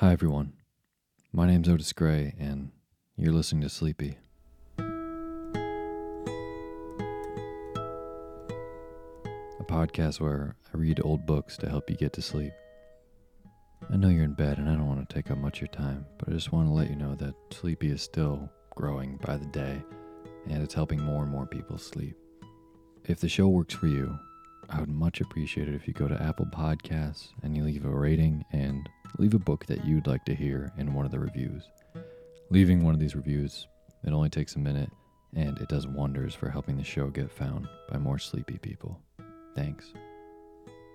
[0.00, 0.54] Hi, everyone.
[1.30, 2.70] My name's Otis Gray, and
[3.18, 4.16] you're listening to Sleepy.
[4.78, 4.82] A
[9.64, 12.54] podcast where I read old books to help you get to sleep.
[13.92, 15.68] I know you're in bed, and I don't want to take up much of your
[15.68, 19.36] time, but I just want to let you know that Sleepy is still growing by
[19.36, 19.82] the day,
[20.48, 22.16] and it's helping more and more people sleep.
[23.04, 24.18] If the show works for you,
[24.72, 27.90] I would much appreciate it if you go to Apple Podcasts and you leave a
[27.90, 28.88] rating and
[29.18, 31.64] leave a book that you'd like to hear in one of the reviews.
[32.50, 33.66] Leaving one of these reviews,
[34.04, 34.90] it only takes a minute
[35.34, 39.00] and it does wonders for helping the show get found by more sleepy people.
[39.56, 39.92] Thanks.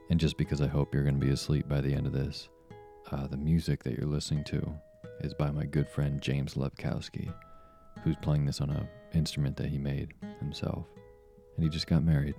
[0.10, 2.48] And just because I hope you're going to be asleep by the end of this,
[3.12, 4.74] uh, the music that you're listening to
[5.20, 7.34] is by my good friend James Lepkowski,
[8.04, 10.86] who's playing this on an instrument that he made himself.
[11.56, 12.36] And he just got married,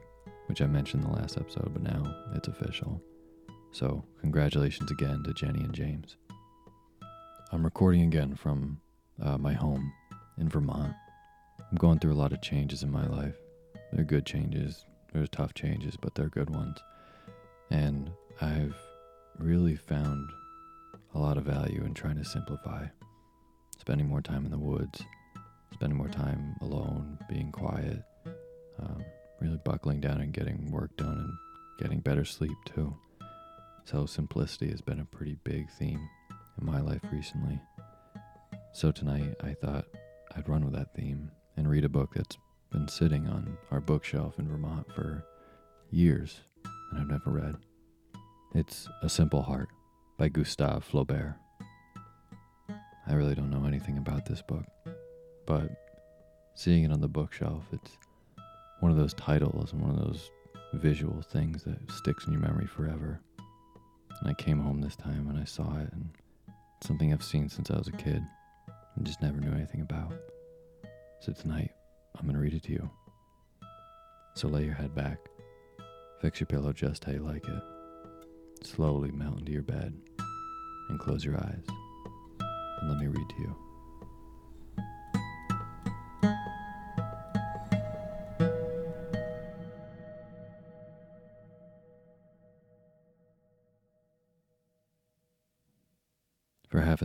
[0.46, 2.02] which I mentioned in the last episode, but now
[2.34, 3.02] it's official.
[3.72, 6.16] So, congratulations again to Jenny and James.
[7.52, 8.81] I'm recording again from
[9.22, 9.93] uh, my home
[10.38, 10.94] in Vermont.
[11.60, 13.37] I'm going through a lot of changes in my life.
[13.93, 16.78] They're good changes, there's tough changes, but they're good ones.
[17.70, 18.10] And
[18.40, 18.76] I've
[19.38, 20.31] really found
[21.14, 22.87] a lot of value in trying to simplify,
[23.78, 25.02] spending more time in the woods,
[25.72, 28.02] spending more time alone, being quiet,
[28.78, 29.04] um,
[29.41, 31.33] really buckling down and getting work done and
[31.79, 32.97] getting better sleep too.
[33.85, 36.09] So, simplicity has been a pretty big theme
[36.61, 37.61] in my life recently.
[38.73, 39.87] So, tonight I thought
[40.37, 42.37] I'd run with that theme and read a book that's
[42.71, 45.25] been sitting on our bookshelf in Vermont for
[45.91, 46.41] years
[46.91, 47.56] and I've never read.
[48.55, 49.69] It's A Simple Heart
[50.19, 51.35] by Gustave Flaubert.
[53.09, 54.65] I really don't know anything about this book,
[55.47, 55.71] but
[56.55, 57.99] seeing it on the bookshelf, it's
[58.81, 60.31] one of those titles and one of those
[60.75, 63.20] visual things that sticks in your memory forever.
[64.20, 66.11] And I came home this time and I saw it, and
[66.82, 68.23] something I've seen since I was a kid
[68.96, 70.12] and just never knew anything about.
[71.20, 71.70] So tonight,
[72.17, 72.90] I'm going to read it to you.
[74.34, 75.19] So lay your head back,
[76.20, 77.62] fix your pillow just how you like it,
[78.62, 79.94] slowly melt into your bed,
[80.88, 81.64] and close your eyes,
[82.81, 83.65] and let me read to you.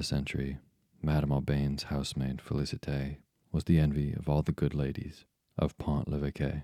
[0.02, 0.58] A century,
[1.04, 3.18] Madame Aubain's housemaid Félicité
[3.52, 5.26] was the envy of all the good ladies
[5.60, 6.64] of Pont l'Evêque.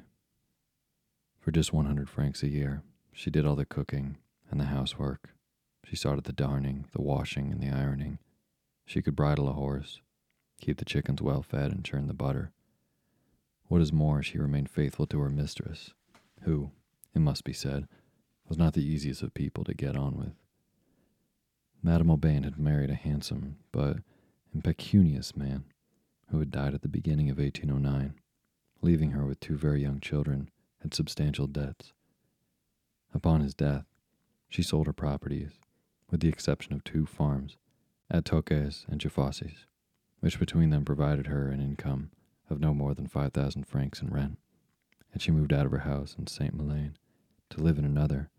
[1.39, 2.81] For just 100 francs a year,
[3.13, 4.17] she did all the cooking
[4.49, 5.35] and the housework.
[5.85, 8.17] She to the darning, the washing, and the ironing.
[8.87, 10.01] She could bridle a horse,
[10.59, 12.53] keep the chickens well fed, and churn the butter.
[13.67, 15.93] What is more, she remained faithful to her mistress,
[16.41, 16.71] who,
[17.13, 17.87] it must be said,
[18.49, 20.33] was not the easiest of people to get on with.
[21.83, 23.97] Madame Aubain had married a handsome but
[24.53, 25.63] impecunious man
[26.29, 28.15] who had died at the beginning of 1809,
[28.81, 30.49] leaving her with two very young children
[30.81, 31.93] and substantial debts.
[33.13, 33.85] Upon his death,
[34.49, 35.51] she sold her properties,
[36.09, 37.57] with the exception of two farms
[38.09, 39.65] at Toucques and Geffosses,
[40.19, 42.11] which between them provided her an income
[42.49, 44.37] of no more than 5,000 francs in rent,
[45.13, 46.97] and she moved out of her house in Saint Melaine
[47.49, 48.29] to live in another,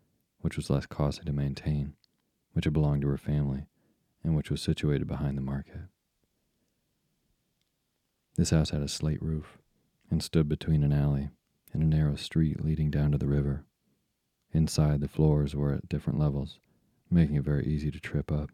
[0.41, 1.93] which was less costly to maintain,
[2.53, 3.65] which had belonged to her family,
[4.23, 5.81] and which was situated behind the market.
[8.35, 9.57] This house had a slate roof
[10.09, 11.29] and stood between an alley
[11.73, 13.65] and a narrow street leading down to the river.
[14.51, 16.59] Inside, the floors were at different levels,
[17.11, 18.49] making it very easy to trip up.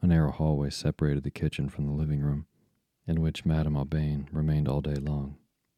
[0.00, 2.46] A narrow hallway separated the kitchen from the living room,
[3.06, 5.36] in which Madame Aubain remained all day long,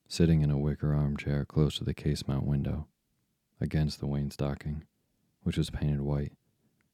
[0.08, 2.86] sitting in a wicker armchair close to the casement window.
[3.60, 4.84] Against the wainscoting,
[5.42, 6.32] which was painted white,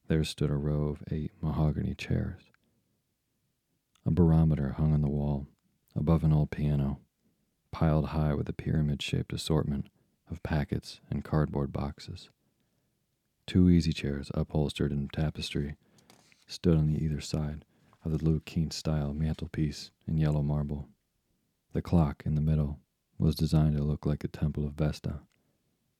[0.07, 2.41] there stood a row of eight mahogany chairs.
[4.05, 5.47] A barometer hung on the wall
[5.95, 6.99] above an old piano,
[7.71, 9.89] piled high with a pyramid shaped assortment
[10.29, 12.29] of packets and cardboard boxes.
[13.45, 15.75] Two easy chairs, upholstered in tapestry,
[16.47, 17.65] stood on the either side
[18.05, 20.87] of the Louis Quinze style mantelpiece in yellow marble.
[21.73, 22.79] The clock in the middle
[23.17, 25.21] was designed to look like a temple of Vesta,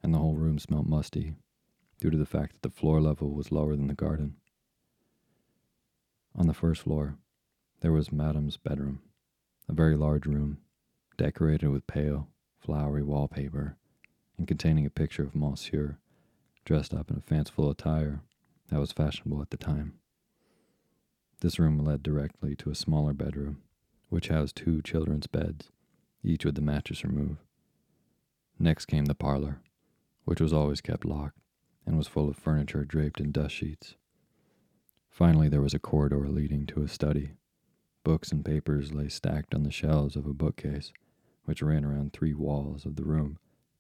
[0.02, 1.36] and the whole room smelt musty
[2.00, 4.36] due to the fact that the floor level was lower than the garden.
[6.36, 7.18] On the first floor,
[7.82, 9.00] there was Madame's bedroom,
[9.68, 10.60] a very large room,
[11.18, 12.28] decorated with pale,
[12.60, 13.78] flowery wallpaper,
[14.38, 15.98] and containing a picture of Monsieur
[16.66, 18.22] dressed up in a fanciful attire
[18.70, 19.94] that was fashionable at the time.
[21.40, 23.62] This room led directly to a smaller bedroom,
[24.10, 25.72] which housed two children's beds,
[26.24, 27.40] each with the mattress removed.
[28.60, 29.62] Next came the parlor,
[30.26, 31.38] which was always kept locked
[31.88, 33.96] and was full of furniture draped in dust sheets.
[35.10, 37.32] Finally, there was a corridor leading to a study.
[38.04, 40.92] Books and papers lay stacked on the shelves of a bookcase,
[41.46, 43.40] which ran around three walls of the room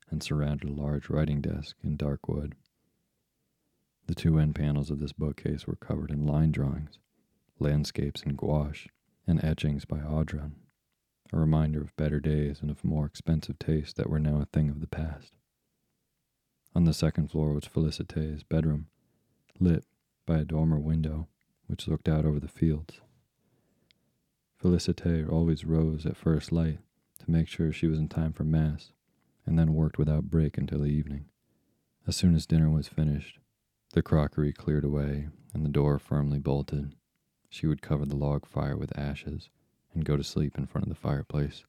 [0.09, 2.55] and surrounded a large writing desk in dark wood.
[4.07, 6.99] The two end panels of this bookcase were covered in line drawings,
[7.59, 8.89] landscapes in gouache,
[9.27, 10.53] and etchings by Audran,
[11.33, 14.69] a reminder of better days and of more expensive tastes that were now a thing
[14.69, 15.36] of the past.
[16.75, 18.87] On the second floor was Felicité's bedroom,
[19.59, 19.85] lit
[20.25, 21.27] by a dormer window
[21.67, 23.01] which looked out over the fields.
[24.61, 26.79] Felicité always rose at first light
[27.19, 28.91] to make sure she was in time for Mass,
[29.45, 31.25] and then worked without break until the evening.
[32.05, 33.39] As soon as dinner was finished,
[33.93, 36.95] the crockery cleared away and the door firmly bolted,
[37.49, 39.49] she would cover the log fire with ashes
[39.93, 41.65] and go to sleep in front of the fireplace,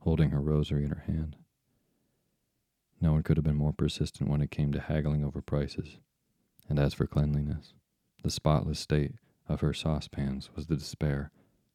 [0.00, 1.36] holding her rosary in her hand.
[3.04, 5.98] No one could have been more persistent when it came to haggling over prices.
[6.70, 7.74] And as for cleanliness,
[8.22, 9.12] the spotless state
[9.46, 11.30] of her saucepans was the despair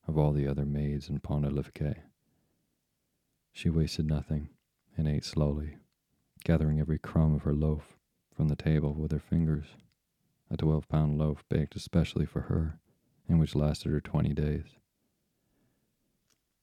[0.07, 1.98] of all the other maids in Pont l'Evêque.
[3.53, 4.50] She wasted nothing
[4.98, 5.75] and ate slowly,
[6.43, 7.95] gathering every crumb of her loaf
[8.36, 9.67] from the table with her fingers.
[10.50, 12.79] A twelve pound loaf baked especially for her,
[13.27, 14.65] and which lasted her twenty days.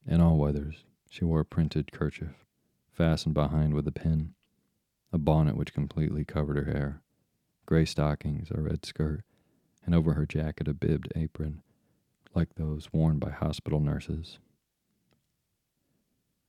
[0.05, 2.45] In all weathers, she wore a printed kerchief,
[2.91, 4.33] fastened behind with a pin,
[5.17, 7.01] a bonnet which completely covered her hair,
[7.65, 9.23] gray stockings, a red skirt,
[9.87, 11.63] and over her jacket a bibbed apron,
[12.35, 14.39] like those worn by hospital nurses.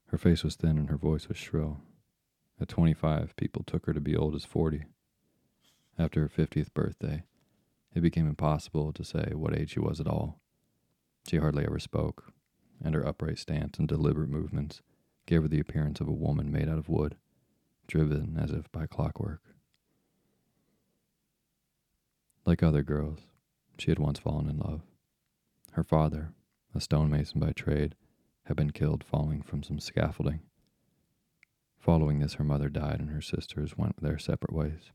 [0.07, 1.79] Her face was thin and her voice was shrill.
[2.59, 4.83] At 25, people took her to be old as 40.
[5.97, 7.23] After her 50th birthday,
[7.95, 10.41] it became impossible to say what age she was at all.
[11.25, 12.33] She hardly ever spoke,
[12.83, 14.81] and her upright stance and deliberate movements
[15.25, 17.15] gave her the appearance of a woman made out of wood,
[17.87, 19.41] driven as if by clockwork.
[22.45, 23.19] Like other girls,
[23.77, 24.81] she had once fallen in love.
[25.73, 26.33] Her father,
[26.73, 27.95] a stonemason by trade,
[28.45, 30.41] had been killed falling from some scaffolding.
[31.79, 34.91] Following this, her mother died and her sisters went their separate ways.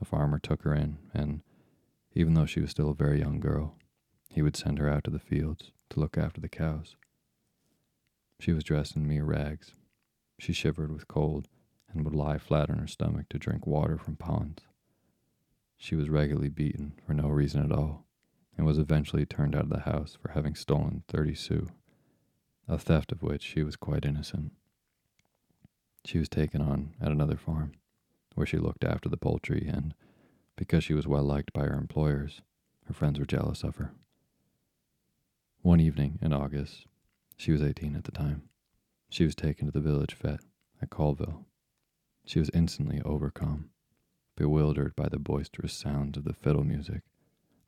[0.00, 1.42] A farmer took her in, and
[2.14, 3.76] even though she was still a very young girl,
[4.28, 6.96] he would send her out to the fields to look after the cows.
[8.40, 9.72] She was dressed in mere rags.
[10.38, 11.46] She shivered with cold
[11.92, 14.62] and would lie flat on her stomach to drink water from ponds.
[15.76, 18.06] She was regularly beaten for no reason at all,
[18.56, 21.68] and was eventually turned out of the house for having stolen thirty sous,
[22.68, 24.52] a theft of which she was quite innocent.
[26.04, 27.72] She was taken on at another farm,
[28.34, 29.94] where she looked after the poultry, and
[30.56, 32.42] because she was well liked by her employers,
[32.86, 33.92] her friends were jealous of her.
[35.62, 36.86] One evening in August,
[37.36, 38.48] she was 18 at the time,
[39.08, 40.40] she was taken to the village fete
[40.80, 41.44] at Colleville.
[42.24, 43.70] She was instantly overcome,
[44.36, 47.02] bewildered by the boisterous sounds of the fiddle music,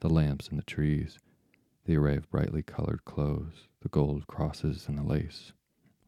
[0.01, 1.19] the lamps in the trees,
[1.85, 5.53] the array of brightly colored clothes, the gold crosses and the lace,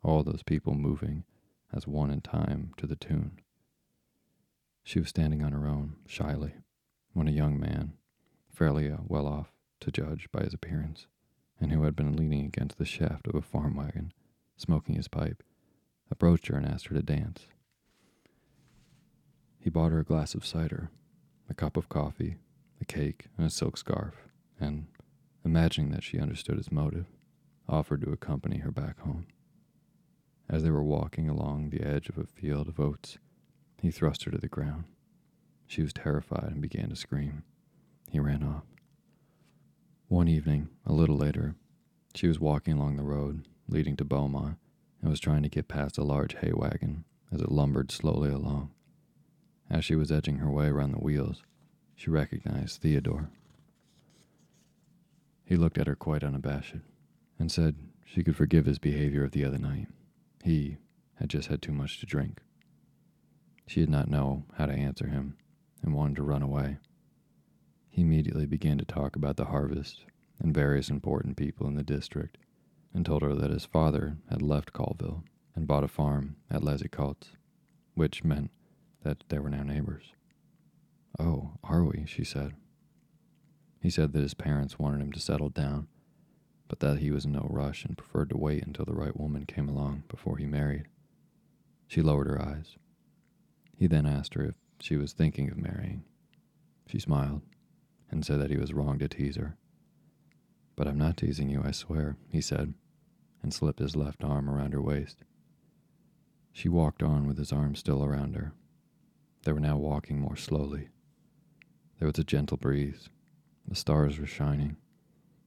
[0.02, 1.24] all those people moving
[1.72, 3.40] as one in time to the tune.
[4.84, 6.54] She was standing on her own, shyly,
[7.12, 7.94] when a young man,
[8.48, 11.08] fairly uh, well off to judge by his appearance,
[11.60, 14.12] and who had been leaning against the shaft of a farm wagon,
[14.56, 15.42] smoking his pipe,
[16.10, 17.48] approached her and asked her to dance.
[19.66, 20.92] He bought her a glass of cider,
[21.50, 22.36] a cup of coffee,
[22.80, 24.28] a cake, and a silk scarf,
[24.60, 24.86] and,
[25.44, 27.06] imagining that she understood his motive,
[27.68, 29.26] offered to accompany her back home.
[30.48, 33.18] As they were walking along the edge of a field of oats,
[33.82, 34.84] he thrust her to the ground.
[35.66, 37.42] She was terrified and began to scream.
[38.08, 38.66] He ran off.
[40.06, 41.56] One evening, a little later,
[42.14, 44.58] she was walking along the road leading to Beaumont
[45.00, 48.70] and was trying to get past a large hay wagon as it lumbered slowly along.
[49.68, 51.42] As she was edging her way around the wheels,
[51.94, 53.30] she recognized Theodore.
[55.44, 56.76] He looked at her quite unabashed
[57.38, 59.88] and said she could forgive his behavior of the other night.
[60.42, 60.78] He
[61.16, 62.40] had just had too much to drink.
[63.66, 65.36] She did not know how to answer him
[65.82, 66.78] and wanted to run away.
[67.88, 70.04] He immediately began to talk about the harvest
[70.38, 72.38] and various important people in the district
[72.94, 77.30] and told her that his father had left Colleville and bought a farm at Écoutes,
[77.94, 78.50] which meant
[79.06, 80.12] that they were now neighbors.
[81.16, 82.04] Oh, are we?
[82.08, 82.54] she said.
[83.80, 85.86] He said that his parents wanted him to settle down,
[86.66, 89.46] but that he was in no rush and preferred to wait until the right woman
[89.46, 90.88] came along before he married.
[91.86, 92.74] She lowered her eyes.
[93.78, 96.02] He then asked her if she was thinking of marrying.
[96.88, 97.42] She smiled
[98.10, 99.56] and said that he was wrong to tease her.
[100.74, 102.74] But I'm not teasing you, I swear, he said,
[103.40, 105.18] and slipped his left arm around her waist.
[106.52, 108.52] She walked on with his arm still around her.
[109.46, 110.88] They were now walking more slowly.
[112.00, 113.08] There was a gentle breeze.
[113.68, 114.76] The stars were shining.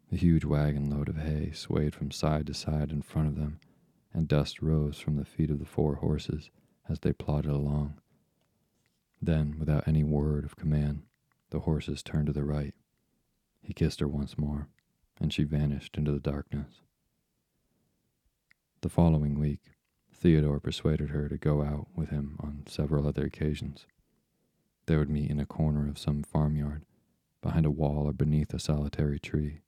[0.10, 3.60] The huge wagon load of hay swayed from side to side in front of them,
[4.14, 6.50] and dust rose from the feet of the four horses
[6.88, 8.00] as they plodded along.
[9.22, 11.02] Then, without any word of command,
[11.50, 12.76] the horses turned to the right.
[13.62, 14.70] He kissed her once more,
[15.20, 16.80] and she vanished into the darkness.
[18.80, 19.74] The following week,
[20.20, 23.86] Theodore persuaded her to go out with him on several other occasions.
[24.86, 26.84] They would meet in a corner of some farmyard,
[27.42, 29.62] behind a wall or beneath a solitary tree.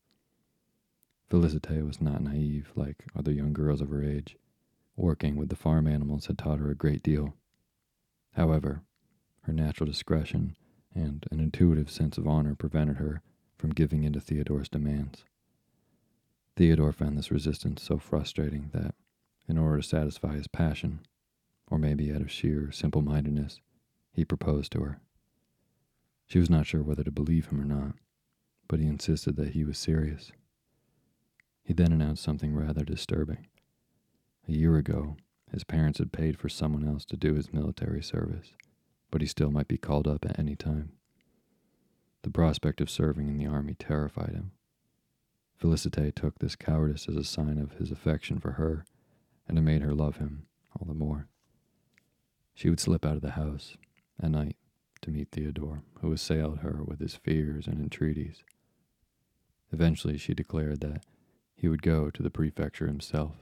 [1.30, 4.36] Felicite was not naive like other young girls of her age.
[4.98, 7.34] Working with the farm animals had taught her a great deal.
[8.34, 8.82] However,
[9.44, 10.58] her natural discretion
[10.94, 13.22] and an intuitive sense of honor prevented her
[13.56, 15.24] from giving in to Theodore's demands.
[16.58, 18.96] Theodore found this resistance so frustrating that,
[19.52, 21.02] in order to satisfy his passion,
[21.70, 23.62] or maybe out of sheer simple mindedness,
[24.12, 25.00] he proposed to her.
[26.26, 27.94] She was not sure whether to believe him or not,
[28.68, 30.32] but he insisted that he was serious.
[31.64, 33.46] He then announced something rather disturbing.
[34.50, 35.18] A year ago,
[35.52, 38.54] his parents had paid for someone else to do his military service
[39.12, 40.94] but he still might be called up at any time.
[42.24, 44.52] The prospect of serving in the army terrified him.
[45.62, 48.86] Felicite took this cowardice as a sign of his affection for her,
[49.48, 50.48] and it made her love him
[50.80, 51.28] all the more.
[52.54, 53.76] She would slip out of the house
[54.22, 54.56] at night
[55.02, 58.44] to meet Theodore, who assailed her with his fears and entreaties.
[59.72, 61.04] Eventually, she declared that
[61.56, 63.36] he would go to the prefecture himself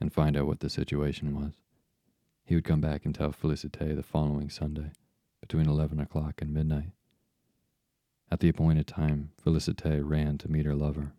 [0.00, 1.52] and find out what the situation was.
[2.44, 4.92] He would come back and tell Felicite the following Sunday,
[5.40, 6.90] between 11 o'clock and midnight.
[8.30, 11.12] At the appointed time, Felicite ran to meet her lover,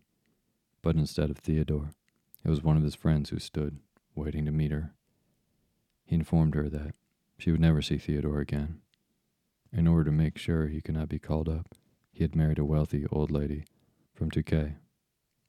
[0.81, 1.91] but instead of Theodore,
[2.43, 3.79] it was one of his friends who stood,
[4.15, 4.93] waiting to meet her.
[6.05, 6.95] He informed her that
[7.38, 8.79] she would never see Theodore again.
[9.72, 11.75] In order to make sure he could not be called up,
[12.12, 13.65] he had married a wealthy old lady
[14.13, 14.75] from Toucques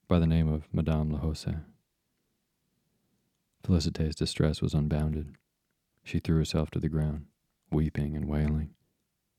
[0.08, 1.62] by the name of Madame Lahose.
[3.62, 5.36] Felicite's distress was unbounded.
[6.02, 7.26] She threw herself to the ground,
[7.70, 8.70] weeping and wailing.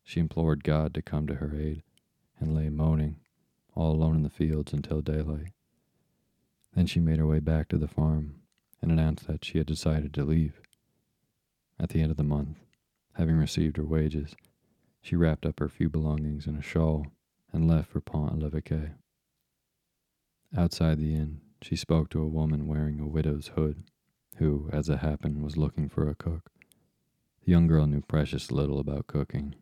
[0.03, 1.83] She implored God to come to her aid
[2.39, 3.17] and lay moaning,
[3.75, 5.51] all alone in the fields until daylight.
[6.75, 8.35] Then she made her way back to the farm
[8.81, 10.61] and announced that she had decided to leave.
[11.79, 12.57] At the end of the month,
[13.13, 14.35] having received her wages,
[15.01, 17.07] she wrapped up her few belongings in a shawl
[17.51, 18.93] and left for Pont l'Evêque.
[20.55, 23.83] Outside the inn, she spoke to a woman wearing a widow's hood,
[24.37, 26.51] who, as it happened, was looking for a cook.
[27.43, 29.55] The young girl knew precious little about cooking,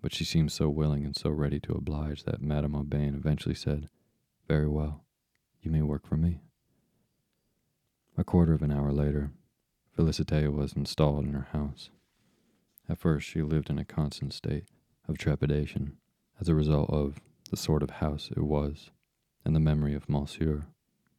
[0.00, 3.88] but she seemed so willing and so ready to oblige that Madame Aubain eventually said,
[4.48, 5.04] Very well,
[5.62, 6.40] you may work for me.
[8.18, 9.30] A quarter of an hour later,
[9.96, 11.90] Felicite was installed in her house.
[12.88, 14.64] At first, she lived in a constant state
[15.06, 15.96] of trepidation
[16.40, 17.20] as a result of
[17.50, 18.90] the sort of house it was
[19.44, 20.66] and the memory of Monsieur,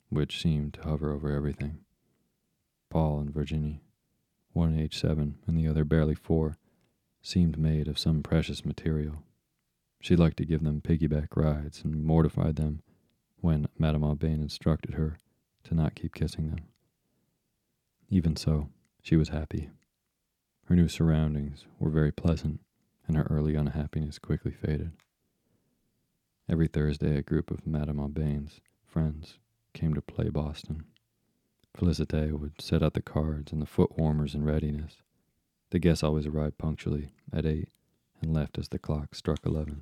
[0.09, 1.79] which seemed to hover over everything.
[2.89, 3.81] Paul and Virginie
[4.57, 6.57] one age seven and the other barely four,
[7.21, 9.21] seemed made of some precious material.
[10.01, 12.81] She liked to give them piggyback rides and mortified them
[13.39, 15.19] when Madame Aubain instructed her
[15.65, 16.61] to not keep kissing them.
[18.09, 18.69] Even so,
[19.01, 19.69] she was happy.
[20.65, 22.61] Her new surroundings were very pleasant,
[23.07, 24.91] and her early unhappiness quickly faded.
[26.49, 29.39] Every Thursday, a group of Madame Aubain's friends
[29.73, 30.85] came to play Boston.
[31.77, 35.01] Felicite would set out the cards and the foot warmers in readiness.
[35.69, 37.69] The guests always arrived punctually at eight
[38.21, 39.81] and left as the clock struck eleven.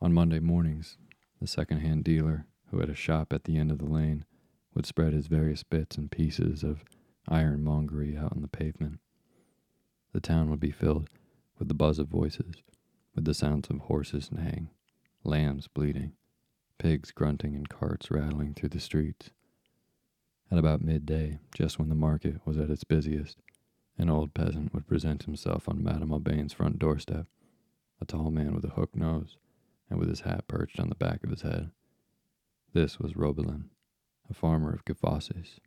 [0.00, 0.98] On Monday mornings,
[1.40, 4.26] the second-hand dealer, who had a shop at the end of the lane,
[4.74, 6.84] would spread his various bits and pieces of
[7.28, 8.98] ironmongery out on the pavement.
[10.12, 11.08] The town would be filled
[11.58, 12.56] with the buzz of voices,
[13.14, 14.70] with the sounds of horses neighing,
[15.22, 16.12] lambs bleating,
[16.78, 19.30] pigs grunting, and carts rattling through the streets.
[20.50, 23.38] At about midday, just when the market was at its busiest,
[23.96, 27.26] an old peasant would present himself on Madame Aubain's front doorstep,
[28.00, 29.36] a tall man with a hooked nose
[29.88, 31.70] and with his hat perched on the back of his head.
[32.72, 33.64] This was Robelin,
[34.28, 35.58] a farmer of Geffosses.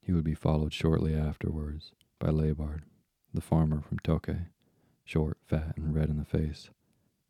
[0.00, 2.82] He would be followed shortly afterwards by Liebard,
[3.32, 4.48] the farmer from Toucques,
[5.04, 6.70] short, fat, and red in the face,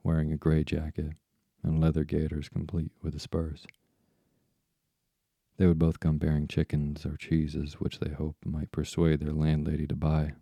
[0.03, 1.13] wearing a gray jacket
[1.63, 3.67] and leather gaiters complete with the spurs.
[5.59, 9.87] They would both come bearing chickens or cheeses which they hoped might persuade their landlady
[9.87, 10.33] to buy.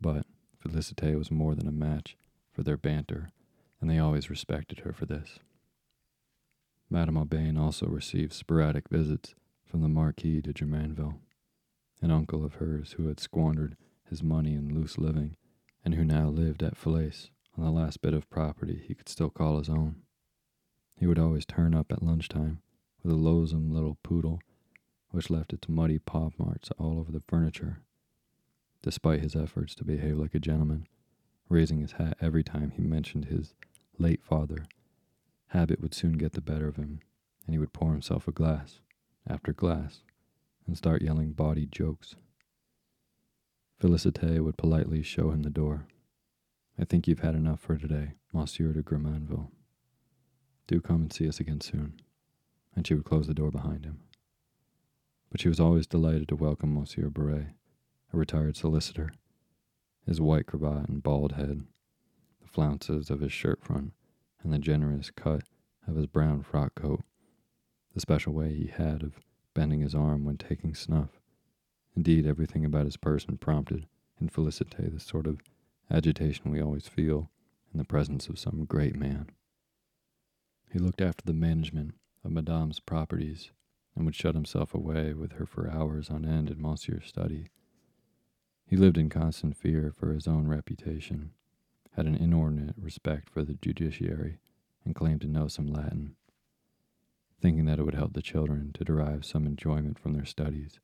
[0.00, 0.26] But
[0.58, 2.16] Felicite was more than a match
[2.52, 3.28] for their banter,
[3.80, 5.38] and they always respected her for this.
[6.88, 11.18] Madame Aubain also received sporadic visits from the Marquis de Grémanville,
[12.00, 13.76] an uncle of hers who had squandered
[14.08, 15.36] his money in loose living
[15.84, 19.30] and who now lived at Falaise on the last bit of property he could still
[19.30, 19.96] call his own.
[20.96, 22.60] He would always turn up at lunchtime
[23.02, 24.40] with a loathsome little poodle
[25.10, 27.80] which left its muddy paw marks all over the furniture.
[28.82, 30.86] Despite his efforts to behave like a gentleman,
[31.48, 33.54] raising his hat every time he mentioned his
[33.98, 34.66] late father,
[35.48, 37.00] habit would soon get the better of him,
[37.46, 38.80] and he would pour himself a glass
[39.28, 40.02] after glass
[40.66, 42.16] and start yelling bawdy jokes.
[43.80, 45.86] Felicite would politely show him the door.
[46.78, 49.50] I think you've had enough for today, Monsieur de Grémanville.
[50.66, 52.00] Do come and see us again soon
[52.76, 54.00] and she would close the door behind him.
[55.30, 57.48] But she was always delighted to welcome Monsieur Bourais,
[58.12, 59.10] a retired solicitor,
[60.06, 61.64] his white cravat and bald head,
[62.42, 63.92] the flounces of his shirt front,
[64.46, 65.42] and the generous cut
[65.88, 67.02] of his brown frock coat,
[67.94, 69.14] the special way he had of
[69.54, 71.20] bending his arm when taking snuff.
[71.96, 73.88] Indeed, everything about his person prompted
[74.20, 75.40] in Felicite the sort of
[75.90, 77.28] agitation we always feel
[77.72, 79.30] in the presence of some great man.
[80.72, 83.50] He looked after the management of Madame's properties
[83.96, 87.48] and would shut himself away with her for hours on end in Monsieur's study.
[88.64, 91.32] He lived in constant fear for his own reputation,
[91.96, 94.38] had an inordinate respect for the judiciary,
[94.84, 96.14] and claimed to know some Latin.
[97.40, 100.78] Thinking that it would help the children to derive some enjoyment from their studies,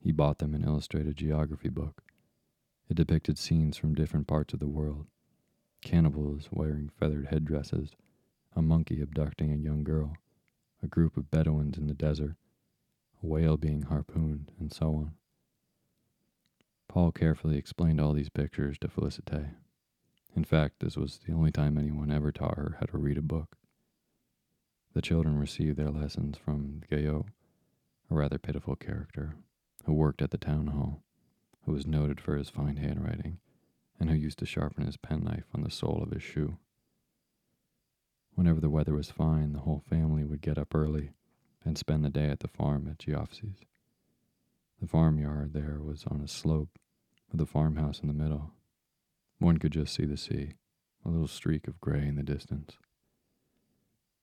[0.00, 2.02] he bought them an illustrated geography book.
[2.88, 5.06] It depicted scenes from different parts of the world
[5.80, 7.90] cannibals wearing feathered headdresses,
[8.56, 10.16] a monkey abducting a young girl,
[10.82, 12.34] a group of Bedouins in the desert,
[13.22, 15.14] a whale being harpooned, and so on.
[16.88, 19.54] Paul carefully explained all these pictures to Felicite.
[20.36, 23.22] In fact, this was the only time anyone ever taught her how to read a
[23.22, 23.56] book.
[24.94, 27.26] The children received their lessons from Guyot,
[28.10, 29.36] a rather pitiful character
[29.84, 31.02] who worked at the town hall,
[31.64, 33.38] who was noted for his fine handwriting,
[33.98, 36.58] and who used to sharpen his penknife on the sole of his shoe.
[38.34, 41.10] Whenever the weather was fine, the whole family would get up early
[41.64, 43.64] and spend the day at the farm at Gioffi's.
[44.80, 46.78] The farmyard there was on a slope,
[47.32, 48.52] with a farmhouse in the middle.
[49.40, 50.54] One could just see the sea,
[51.04, 52.76] a little streak of gray in the distance.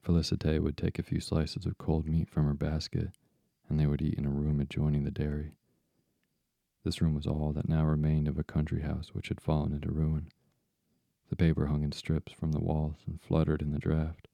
[0.06, 3.12] Felicite would take a few slices of cold meat from her basket,
[3.70, 5.54] and they would eat in a room adjoining the dairy.
[6.84, 9.90] This room was all that now remained of a country house which had fallen into
[9.90, 10.30] ruin.
[11.30, 14.28] The paper hung in strips from the walls and fluttered in the draught.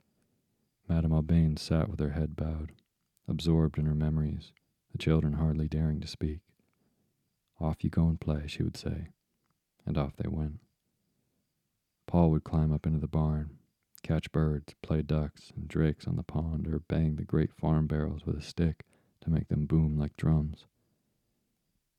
[0.89, 2.71] Madame Aubain sat with her head bowed,
[3.27, 4.51] absorbed in her memories,
[4.91, 6.41] the children hardly daring to speak.
[7.59, 9.09] Off you go and play, she would say,
[9.85, 10.59] and off they went.
[12.11, 13.51] Paul would climb up into the barn,
[14.03, 18.25] catch birds, play ducks and drakes on the pond, or bang the great farm barrels
[18.25, 18.83] with a stick
[19.21, 20.65] to make them boom like drums.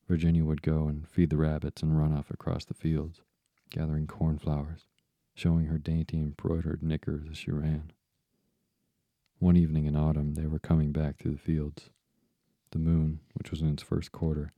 [0.06, 3.22] Virginie would go and feed the rabbits and run off across the fields,
[3.70, 4.84] gathering cornflowers,
[5.32, 7.90] showing her dainty embroidered knickers as she ran.
[9.38, 11.88] One evening in autumn, they were coming back through the fields.
[12.72, 14.52] The moon, which was in its first quarter,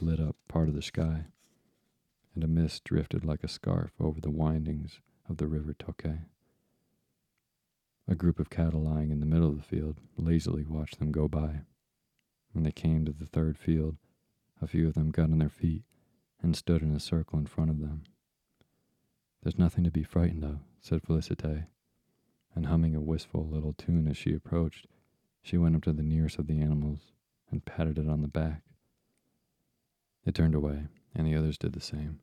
[0.00, 1.26] lit up part of the sky,
[2.36, 6.20] and a mist drifted like a scarf over the windings of the river Toucques.
[8.06, 11.26] A group of cattle lying in the middle of the field lazily watched them go
[11.26, 11.62] by.
[12.52, 13.96] When they came to the third field,
[14.60, 15.82] a few of them got on their feet
[16.42, 18.04] and stood in a circle in front of them.
[19.42, 21.64] There's nothing to be frightened of, said Felicite,
[22.54, 24.86] and humming a wistful little tune as she approached,
[25.42, 27.12] she went up to the nearest of the animals
[27.50, 28.62] and patted it on the back.
[30.26, 32.20] It turned away, and the others did the same.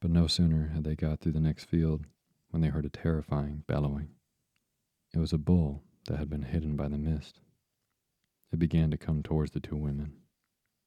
[0.00, 2.04] But no sooner had they got through the next field
[2.50, 4.08] when they heard a terrifying bellowing.
[5.14, 7.40] It was a bull that had been hidden by the mist.
[8.52, 10.12] It began to come towards the two women.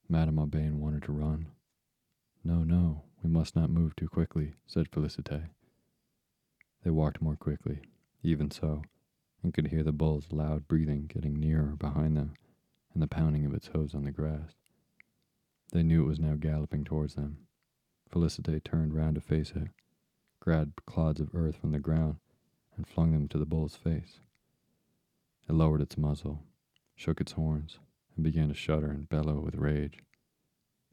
[0.07, 1.47] Madame Aubain wanted to run.
[2.43, 5.49] No, no, we must not move too quickly, said Felicite.
[6.83, 7.81] They walked more quickly,
[8.23, 8.83] even so,
[9.43, 12.33] and could hear the bull's loud breathing getting nearer behind them
[12.93, 14.53] and the pounding of its hoofs on the grass.
[15.71, 17.37] They knew it was now galloping towards them.
[18.11, 19.69] Felicite turned round to face it,
[20.39, 22.17] grabbed clods of earth from the ground,
[22.75, 24.19] and flung them to the bull's face.
[25.47, 26.43] It lowered its muzzle,
[26.95, 27.79] shook its horns,
[28.15, 30.03] and began to shudder and bellow with rage.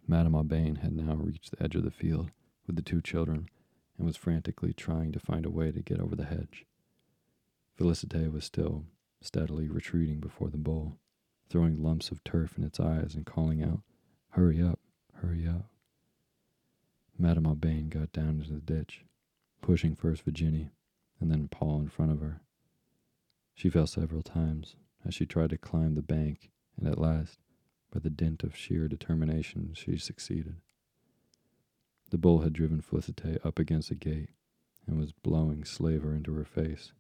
[0.07, 2.31] Madame Aubain had now reached the edge of the field
[2.66, 3.48] with the two children
[3.96, 6.66] and was frantically trying to find a way to get over the hedge.
[7.79, 8.85] Felicite was still
[9.20, 10.98] steadily retreating before the bull,
[11.48, 13.81] throwing lumps of turf in its eyes and calling out,
[14.31, 14.81] Hurry up,
[15.14, 15.70] hurry up.
[17.18, 19.05] Madame Aubain got down into the ditch,
[19.62, 20.70] pushing first Virginie
[21.20, 22.42] and then Paul in front of her.
[23.55, 27.38] She fell several times as she tried to climb the bank and at last,
[27.90, 30.57] by the dint of sheer determination, she succeeded.
[32.11, 34.31] The bull had driven Felicite up against a gate
[34.87, 36.92] and was blowing slaver into her face.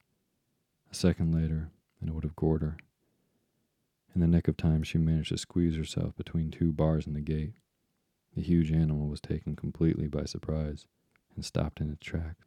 [0.90, 2.76] A second later, and it would have gored her.
[4.14, 7.20] In the nick of time, she managed to squeeze herself between two bars in the
[7.20, 7.52] gate.
[8.36, 10.86] The huge animal was taken completely by surprise
[11.34, 12.44] and stopped in its tracks.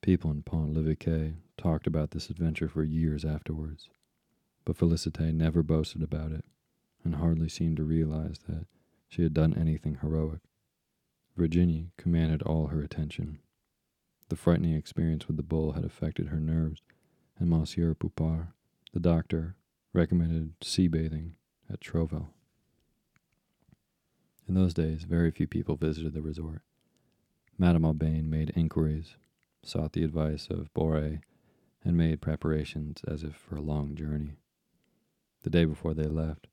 [0.00, 3.90] People in Pont l'Evêque talked about this adventure for years afterwards
[4.68, 6.44] but Felicite never boasted about it,
[7.02, 8.66] and hardly seemed to realize that
[9.08, 10.40] she had done anything heroic.
[11.38, 13.38] Virginie commanded all her attention.
[14.28, 16.82] The frightening experience with the bull had affected her nerves,
[17.38, 18.48] and Monsieur Poupart,
[18.92, 19.56] the doctor,
[19.94, 21.36] recommended sea bathing
[21.72, 22.28] at Trouville.
[24.48, 26.62] In those days, very few people visited the resort.
[27.58, 29.16] Madame Aubain made inquiries,
[29.62, 31.20] sought the advice of Bourais,
[31.84, 34.38] and made preparations as if for a long journey.
[35.42, 36.46] The day before they left,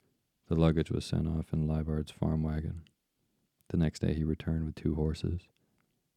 [0.50, 2.82] the luggage was sent off in Liebard's farm wagon.
[3.70, 5.48] The next day he returned with two horses.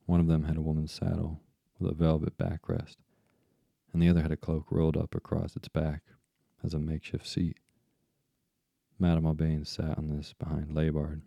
[0.06, 1.40] One of them had a woman's saddle
[1.78, 2.96] with a velvet backrest,
[3.92, 6.02] and the other had a cloak rolled up across its back
[6.64, 7.58] as a makeshift seat.
[8.98, 11.22] Madame Aubain sat on this behind Liebard.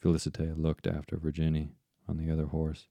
[0.00, 1.72] Felicite looked after Virginie
[2.08, 2.88] on the other horse,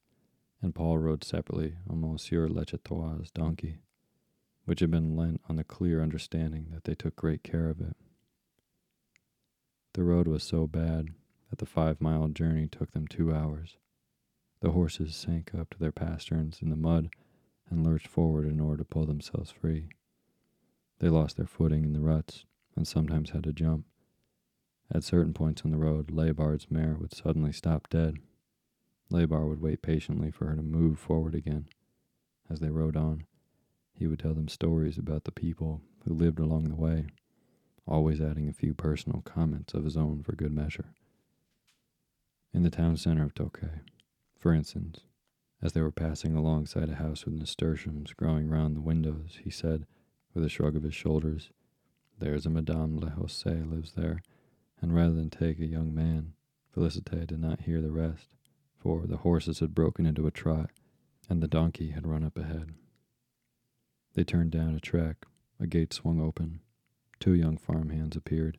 [0.62, 3.80] and Paul rode separately on Monsieur Lechaptois' donkey.
[4.66, 7.96] which had been lent on the clear understanding that they took great care of it.
[9.94, 11.08] The road was so bad
[11.50, 13.78] that the five mile journey took them two hours.
[14.62, 17.10] The horses sank up to their pasterns in the mud
[17.68, 19.90] and lurched forward in order to pull themselves free.
[21.00, 22.46] They lost their footing in the ruts
[22.76, 23.86] and sometimes had to jump.
[24.92, 28.18] At certain points on the road, Liebard's mare would suddenly stop dead.
[29.12, 31.68] Liebard would wait patiently for her to move forward again.
[32.50, 33.26] As they rode on,
[33.94, 37.08] he would tell them stories about the people who lived along the way,
[37.86, 40.94] always adding a few personal comments of his own for good measure.
[42.54, 43.82] In the town center of Toucques,
[44.40, 45.02] for instance,
[45.62, 49.86] as they were passing alongside a house with nasturtiums growing round the windows, he said,
[50.34, 51.52] with a shrug of his shoulders,
[52.18, 54.22] There's a Madame Le Hosse lives there,
[54.82, 56.34] and rather than take a young man,
[56.76, 58.36] Felicite did not hear the rest,
[58.78, 60.70] for the horses had broken into a trot,
[61.30, 62.74] and the donkey had run up ahead.
[64.14, 65.26] They turned down a track,
[65.60, 66.62] a gate swung open,
[67.20, 68.58] two young farmhands appeared,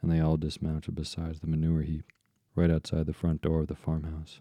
[0.00, 2.04] and they all dismounted beside the manure heap,
[2.54, 4.40] right outside the front door of the farmhouse.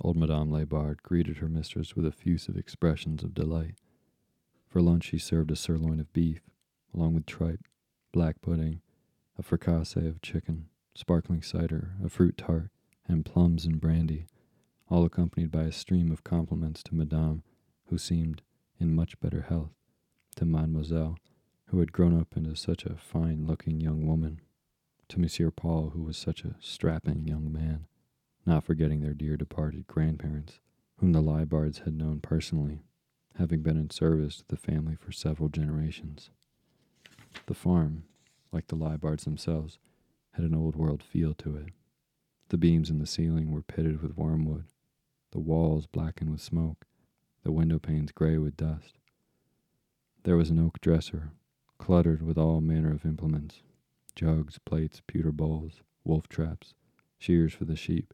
[0.00, 3.76] Old Madame Liebard greeted her mistress with effusive expressions of delight.
[4.66, 6.40] For lunch, she served a sirloin of beef,
[6.92, 7.68] along with tripe,
[8.10, 8.80] black pudding,
[9.42, 12.70] a fricassee of chicken, sparkling cider, a fruit tart,
[13.08, 14.26] and plums and brandy,
[14.88, 17.42] all accompanied by a stream of compliments to Madame,
[17.86, 18.42] who seemed
[18.78, 19.72] in much better health,
[20.36, 21.16] to Mademoiselle,
[21.66, 24.40] who had grown up into such a fine looking young woman,
[25.08, 27.86] to Monsieur Paul, who was such a strapping young man,
[28.46, 30.60] not forgetting their dear departed grandparents,
[30.98, 32.84] whom the Liebards had known personally,
[33.38, 36.30] having been in service to the family for several generations.
[37.46, 38.04] The farm,
[38.52, 39.78] like the Liebards themselves,
[40.32, 41.68] had an old world feel to it.
[42.48, 44.64] The beams in the ceiling were pitted with wormwood,
[45.30, 46.86] the walls blackened with smoke,
[47.42, 48.98] the window panes gray with dust.
[50.24, 51.32] There was an oak dresser,
[51.78, 53.62] cluttered with all manner of implements
[54.14, 56.74] jugs, plates, pewter bowls, wolf traps,
[57.18, 58.12] shears for the sheep,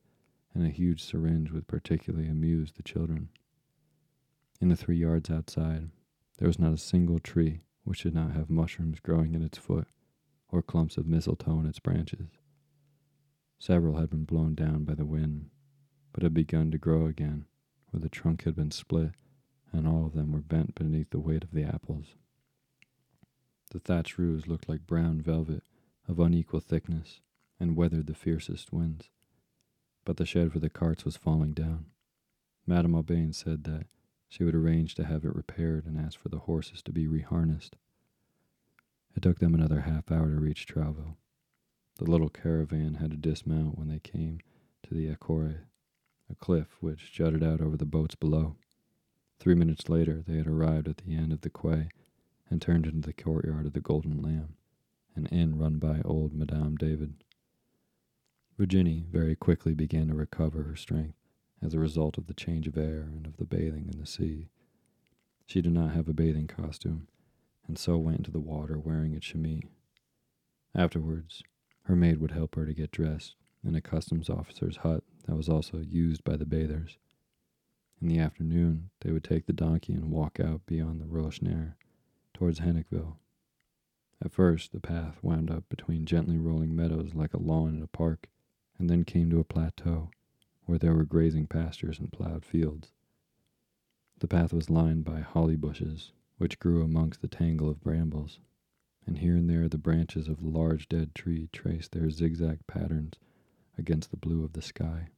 [0.55, 3.29] and a huge syringe which particularly amused the children.
[4.61, 5.90] In the three yards outside,
[6.38, 9.88] there was not a single tree which did not have mushrooms growing at its foot
[10.50, 12.28] or clumps of mistletoe in its branches.
[13.58, 15.50] Several had been blown down by the wind,
[16.12, 17.46] but had begun to grow again
[17.90, 19.12] where the trunk had been split,
[19.72, 22.14] and all of them were bent beneath the weight of the apples.
[23.70, 25.62] The thatch roofs looked like brown velvet
[26.06, 27.20] of unequal thickness
[27.61, 29.11] and weathered the fiercest winds.
[30.04, 31.87] But the shed for the carts was falling down.
[32.66, 33.87] Madame Aubain said that
[34.28, 37.72] she would arrange to have it repaired and ask for the horses to be reharnessed.
[39.18, 41.16] It took them another half hour to reach Trouville.
[41.96, 44.38] The little caravan had to dismount when they came
[44.85, 45.62] to the Ecore,
[46.31, 48.54] a cliff which jutted out over the boats below.
[49.40, 51.88] Three minutes later, they had arrived at the end of the quay
[52.48, 54.54] and turned into the courtyard of the Golden Lamb,
[55.16, 57.24] an inn run by old Madame David.
[58.57, 61.18] Virginie very quickly began to recover her strength
[61.61, 64.48] as a result of the change of air and of the bathing in the sea.
[65.44, 67.09] She did not have a bathing costume,
[67.68, 69.62] and so went into the water wearing a chemise.
[70.74, 71.42] Afterwards,
[71.83, 75.48] her maid would help her to get dressed in a customs officer's hut that was
[75.48, 76.98] also used by the bathers.
[78.00, 81.76] In the afternoon, they would take the donkey and walk out beyond the Rochenier
[82.33, 83.16] towards Hennequeville.
[84.24, 87.87] At first, the path wound up between gently rolling meadows like a lawn in a
[87.87, 88.28] park,
[88.78, 90.11] and then came to a plateau
[90.64, 92.92] where there were grazing pastures and plowed fields.
[94.18, 98.38] The path was lined by holly bushes, which grew amongst the tangle of brambles,
[99.07, 103.14] and here and there the branches of the large dead tree traced their zigzag patterns
[103.77, 105.09] against the blue of the sky.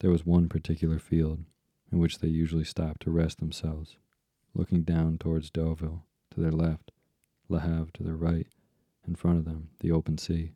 [0.00, 1.44] There was one particular field
[1.90, 3.96] in which they usually stopped to rest themselves,
[4.54, 6.90] looking down towards Deauville to their left,
[7.48, 8.48] Le Havre to their right,
[9.06, 10.52] in front of them, the open sea.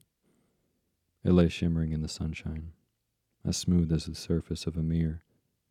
[1.23, 2.73] It lay shimmering in the sunshine,
[3.45, 5.23] as smooth as the surface of a mirror,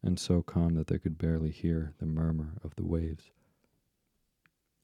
[0.07, 3.29] and so calm that they could barely hear the murmur of the waves.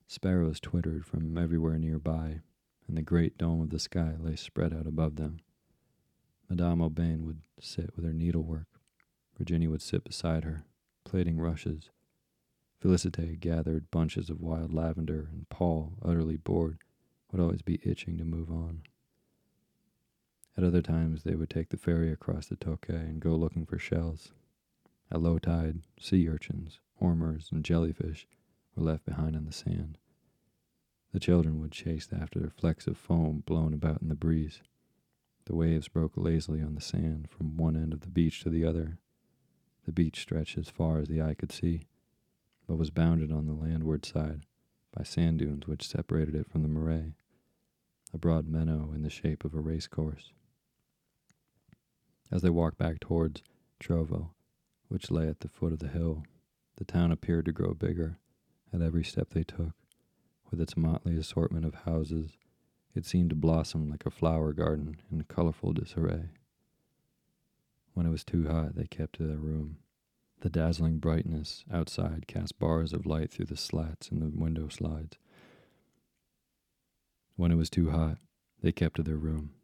[0.06, 2.42] Sparrows twittered from everywhere nearby,
[2.90, 5.40] and the great dome of the sky lay spread out above them.
[6.50, 8.68] Madame Aubain would sit with her needlework.
[9.38, 10.66] Virginie would sit beside her,
[11.06, 11.90] plaiting rushes.
[12.84, 16.80] Felicite gathered bunches of wild lavender, and Paul, utterly bored,
[17.32, 18.82] would always be itching to move on.
[20.58, 23.80] At other times, they would take the ferry across the Toucques and go looking for
[23.80, 24.34] shells.
[25.12, 28.28] At low tide, sea urchins, ormers, and jellyfish
[28.76, 29.98] were left behind on the sand.
[31.12, 34.62] The children would chase after flecks of foam blown about in the breeze.
[35.46, 38.66] The waves broke lazily on the sand from one end of the beach to the
[38.66, 38.98] other.
[39.86, 41.82] The beach stretched as far as the eye could see,
[42.68, 44.46] but was bounded on the landward side
[44.96, 47.14] by sand dunes which separated it from the marais,
[48.14, 50.32] a broad meadow in the shape of a race course.
[52.32, 53.44] As they walked back towards
[53.80, 54.32] Trouville,
[54.94, 56.24] which lay at the foot of the hill,
[56.78, 58.20] the town appeared to grow bigger
[58.72, 59.74] at every step they took.
[60.52, 62.38] With its motley assortment of houses,
[62.94, 66.30] it seemed to blossom like a flower garden in colorful disarray.
[67.96, 69.78] When it was too hot, they kept to their room.
[70.42, 75.18] The dazzling brightness outside cast bars of light through the slats in the window slides.
[77.36, 78.20] When it was too hot,
[78.62, 79.56] they kept to their room.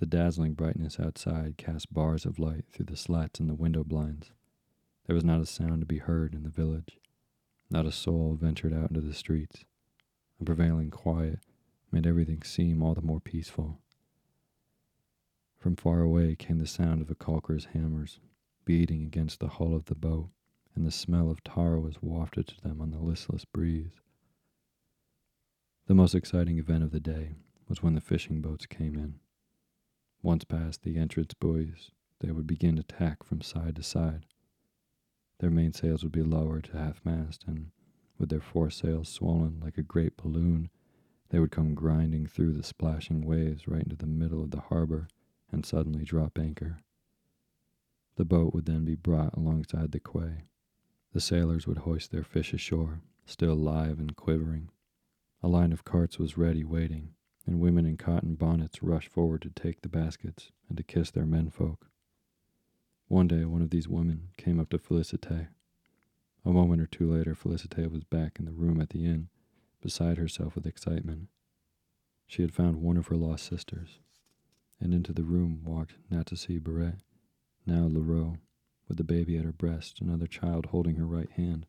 [0.00, 4.32] The dazzling brightness outside cast bars of light through the slats in the window blinds.
[5.06, 6.98] There was not a sound to be heard in the village.
[7.70, 9.64] Not a soul ventured out into the streets.
[10.40, 11.40] A prevailing quiet
[11.92, 13.80] made everything seem all the more peaceful.
[15.56, 18.20] From far away came the sound of a caulker's hammers
[18.64, 20.30] beating against the hull of the boat,
[20.74, 23.92] and the smell of tar was wafted to them on the listless breeze.
[25.86, 27.36] The most exciting event of the day
[27.68, 29.20] was when the fishing boats came in.
[30.20, 34.26] Once past the entrance buoys, they would begin to tack from side to side.
[35.38, 37.70] Their mainsails would be lowered to half mast, and
[38.18, 40.70] with their foresails swollen like a great balloon,
[41.28, 45.08] they would come grinding through the splashing waves right into the middle of the harbor
[45.50, 46.78] and suddenly drop anchor.
[48.16, 50.44] The boat would then be brought alongside the quay.
[51.12, 54.70] The sailors would hoist their fish ashore, still live and quivering.
[55.42, 57.14] A line of carts was ready waiting,
[57.46, 61.26] and women in cotton bonnets rushed forward to take the baskets and to kiss their
[61.26, 61.90] menfolk.
[63.08, 65.48] One day, one of these women came up to Felicite.
[66.44, 69.28] A moment or two later, Felicite was back in the room at the inn,
[69.80, 71.28] beside herself with excitement.
[72.26, 74.00] She had found one of her lost sisters,
[74.80, 77.00] and into the room walked Natassie Barrett
[77.66, 78.38] now Leroux,
[78.88, 81.66] with the baby at her breast, another child holding her right hand,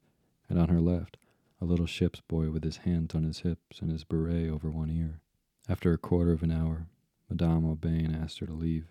[0.47, 1.17] and on her left,
[1.59, 4.91] a little ship's boy with his hands on his hips and his beret over one
[4.91, 5.21] ear.
[5.67, 6.87] After a quarter of an hour,
[7.29, 8.87] Madame Aubain asked her to leave,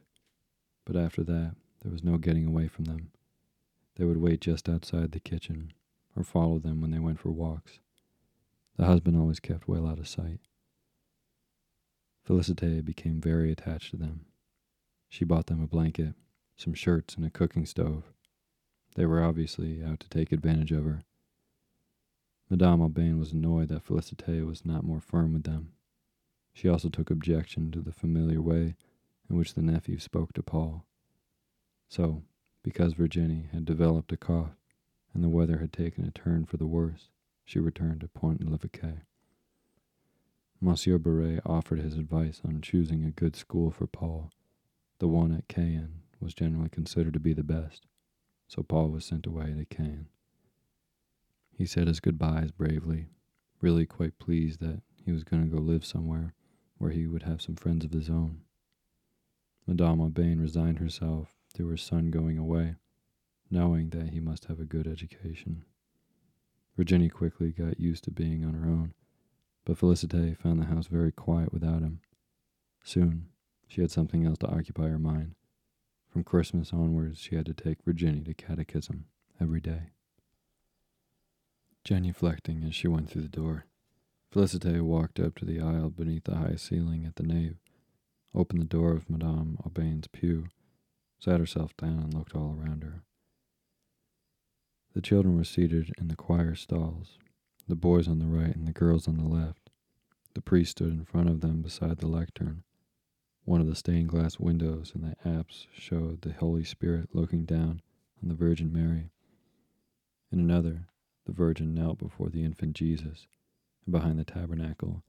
[0.85, 1.55] but after that,
[1.87, 3.13] there was no getting away from them.
[3.95, 5.73] They would wait just outside the kitchen,
[6.17, 7.79] or follow them when they went for walks.
[8.77, 10.41] The husband always kept well out of sight.
[12.29, 14.27] Felicite became very attached to them.
[15.09, 16.15] She bought them a blanket
[16.57, 18.05] some shirts, and a cooking stove.
[18.95, 21.05] They were obviously out to take advantage of her.
[22.49, 25.73] Madame Aubain was annoyed that Felicite was not more firm with them.
[26.55, 28.77] She also took objection to the familiar way
[29.29, 30.87] in which the nephew spoke to Paul.
[31.89, 32.23] So,
[32.63, 34.57] because Virginie had developed a cough
[35.15, 37.09] and the weather had taken a turn for the worse,
[37.45, 39.03] she returned to Pont l'Evêque.
[40.61, 44.31] Monsieur Bourais offered his advice on choosing a good school for Paul,
[44.99, 47.87] the one at Caen was generally considered to be the best,
[48.49, 50.07] so Paul was sent away to Caen.
[51.53, 53.09] He said his goodbyes bravely,
[53.61, 56.35] really quite pleased that he was going to go live somewhere
[56.79, 58.43] where he would have some friends of his own.
[59.67, 62.77] Madame Aubain resigned herself to her son going away,
[63.51, 65.65] knowing that he must have a good education.
[66.77, 68.95] Virginie quickly got used to being on her own,
[69.65, 72.01] but Felicite found the house very quiet without him.
[72.85, 73.29] Soon,
[73.67, 75.35] she had something else to occupy her mind,
[76.17, 79.05] from Christmas onwards, she had to take Virginie to catechism
[79.39, 79.91] every day.
[81.85, 83.67] Genuflecting as she went through the door,
[84.33, 87.59] Felicite walked up to the aisle beneath the high ceiling at the nave,
[88.35, 90.49] opened the door of Madame Aubain's pew,
[91.19, 93.03] sat herself down, and looked all around her.
[94.95, 97.19] The children were seated in the choir stalls,
[97.69, 99.71] the boys on the right and the girls on the left.
[100.35, 102.63] The priest stood in front of them beside the lectern,
[103.47, 107.81] one of the stained glass windows in the apse showed the Holy Spirit looking down
[108.21, 109.11] on the Virgin Mary.
[110.33, 110.89] In another,
[111.27, 113.29] the Virgin knelt before the infant Jesus,
[113.85, 115.05] and behind the tabernacle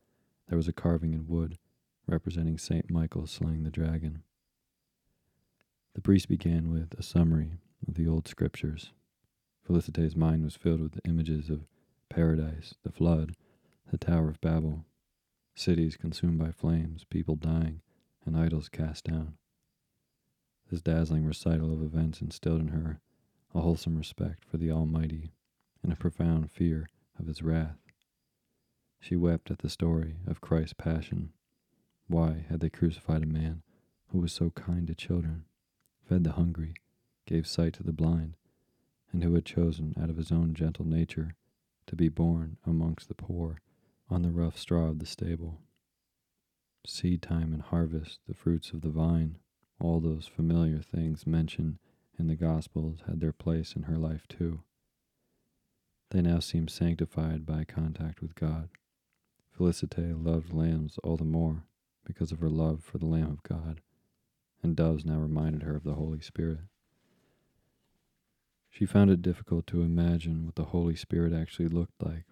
[0.47, 1.57] there was a carving in wood
[2.05, 4.21] representing Saint Michael slaying the dragon.
[5.97, 7.57] The priest began with a summary
[7.87, 8.91] of the old scriptures.
[9.63, 11.65] Felicite's mind was filled with the images of
[12.07, 13.35] paradise, the flood,
[13.89, 14.85] the Tower of Babel,
[15.55, 17.81] cities consumed by flames, people dying,
[18.27, 19.39] and idols cast down.
[20.69, 23.01] This dazzling recital of events instilled in her
[23.55, 25.31] a wholesome respect for the Almighty
[25.81, 26.87] and a profound fear
[27.17, 27.79] of his wrath.
[28.99, 31.33] She wept at the story of Christ's passion.
[32.05, 33.63] Why had they crucified a man
[34.09, 35.45] who was so kind to children,
[36.07, 36.73] fed the hungry,
[37.25, 38.35] gave sight to the blind,
[39.11, 41.35] and who had chosen out of his own gentle nature
[41.85, 43.61] to be born amongst the poor
[44.09, 45.59] on the rough straw of the stable?
[46.87, 49.37] seed time and harvest, the fruits of the vine,
[49.79, 51.77] all those familiar things mentioned
[52.17, 54.61] in the Gospels had their place in her life too.
[56.09, 58.69] They now seemed sanctified by contact with God.
[59.51, 61.65] Felicite loved lambs all the more
[62.05, 63.81] because of her love for the Lamb of God,
[64.63, 66.59] and doves now reminded her of the Holy Spirit.
[68.69, 72.25] She found it difficult to imagine what the Holy Spirit actually looked like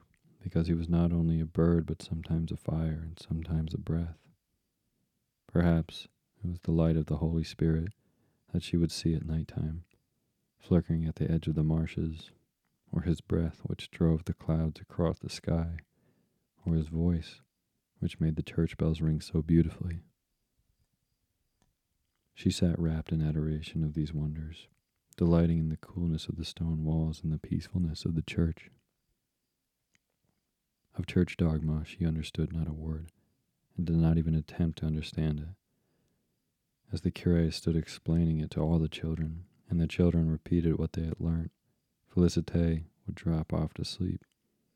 [0.44, 4.20] because he was not only a bird but sometimes a fire and sometimes a breath.
[5.48, 6.08] Perhaps
[6.44, 7.94] it was the light of the Holy Spirit
[8.54, 9.86] that she would see at night time,
[10.60, 12.30] flickering at the edge of the marshes,
[12.92, 15.78] or his breath which drove the clouds across the sky,
[16.66, 17.42] or his voice
[18.00, 20.02] which made the church bells ring so beautifully.
[22.36, 24.68] She sat wrapped in adoration of these wonders,
[25.18, 28.70] delighting in the coolness of the stone walls and the peacefulness of the church.
[30.94, 33.12] Of church dogma she understood not a word,
[33.78, 35.48] and did not even attempt to understand it.
[36.92, 40.94] As the curé stood explaining it to all the children, and the children repeated what
[40.94, 41.52] they had learnt,
[42.14, 44.24] Felicite would drop off to sleep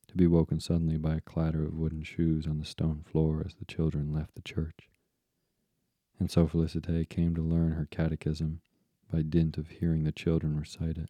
[0.08, 3.54] to be woken suddenly by a clatter of wooden shoes on the stone floor as
[3.56, 4.90] the children left the church.
[6.20, 8.62] And so Felicite came to learn her catechism
[9.12, 11.10] by dint of hearing the children recite it,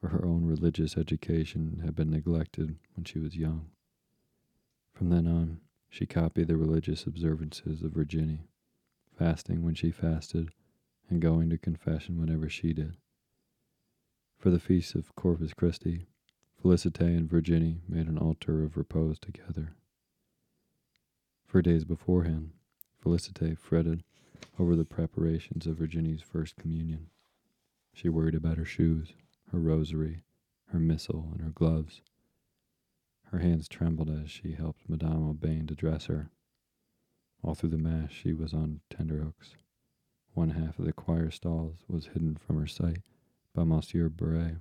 [0.00, 3.66] for her own religious education had been neglected when she was young.
[4.94, 8.46] From then on, she copied the religious observances of Virginie,
[9.18, 10.50] fasting when she fasted,
[11.10, 12.96] and going to confession whenever she did.
[14.38, 16.06] For the feast of Corpus Christi,
[16.62, 19.74] Felicite and Virginie made an altar of repose together.
[21.46, 22.52] For days beforehand,
[23.06, 24.02] Felicite fretted
[24.58, 27.06] over the preparations of Virginie's first communion.
[27.92, 29.12] She worried about her shoes,
[29.52, 30.24] her rosary,
[30.70, 32.00] her missal, and her gloves.
[33.26, 36.30] Her hands trembled as she helped Madame Aubain to dress her.
[37.44, 39.54] All through the Mass, she was on tenterhooks.
[40.34, 43.04] One half of the choir stalls was hidden from her sight
[43.54, 44.58] by Monsieur Bourais,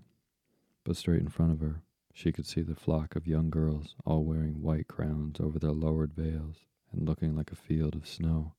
[0.84, 1.82] but straight in front of her,
[2.14, 6.14] she could see the flock of young girls, all wearing white crowns over their lowered
[6.14, 6.58] veils
[6.96, 8.54] and looking like a field of snow.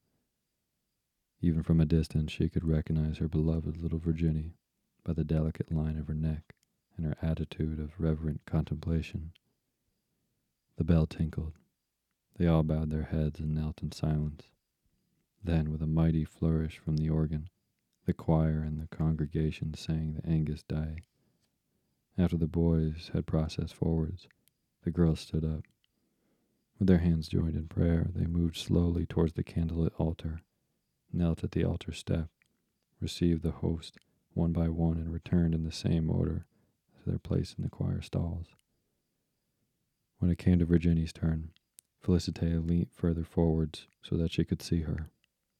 [1.40, 4.54] Even from a distance, she could recognize her beloved little Virginie
[5.04, 6.54] by the delicate line of her neck
[6.96, 9.32] and her attitude of reverent contemplation.
[10.76, 11.54] The bell tinkled.
[12.36, 14.48] They all bowed their heads and knelt in silence.
[15.42, 17.48] Then, with a mighty flourish from the organ,
[18.04, 21.02] the choir and the congregation sang the Agnus Dei.
[22.18, 24.28] After the boys had processed forwards,
[24.82, 25.64] the girls stood up.
[26.78, 30.42] With their hands joined in prayer, they moved slowly towards the candlelit altar,
[31.12, 32.28] knelt at the altar step,
[33.00, 33.98] received the host
[34.34, 36.46] one by one, and returned in the same order
[36.98, 38.48] to their place in the choir stalls.
[40.18, 41.52] When it came to Virginie's turn,
[42.02, 45.10] Felicite leant further forwards so that she could see her,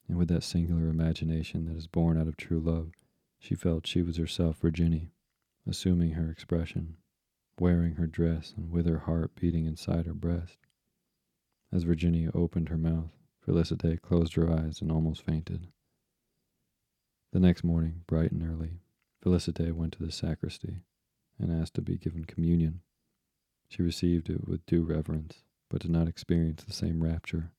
[0.08, 2.92] and with that singular imagination that is born out of true love,
[3.38, 5.12] she felt she was herself Virginie
[5.66, 6.96] assuming her expression,
[7.58, 10.58] wearing her dress and with her heart beating inside her breast.
[11.72, 13.12] As Virginie opened her mouth,
[13.46, 15.68] Felicite closed her eyes and almost fainted.
[17.32, 18.80] The next morning, bright and early,
[19.22, 20.80] Felicite went to the sacristy
[21.38, 22.80] and asked to be given communion.
[23.68, 27.50] She received it with due reverence, but did not experience the same rapture.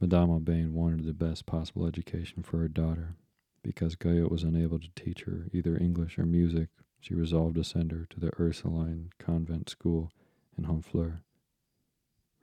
[0.00, 3.16] Madame Aubain wanted the best possible education for her daughter,
[3.62, 6.68] because Guyot was unable to teach her either English or music,
[7.00, 10.12] she resolved to send her to the Ursuline convent school
[10.56, 11.22] in Honfleur.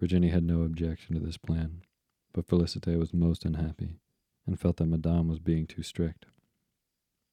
[0.03, 1.81] Virginie had no objection to this plan,
[2.33, 4.01] but Felicite was most unhappy
[4.45, 6.25] and felt that Madame was being too strict.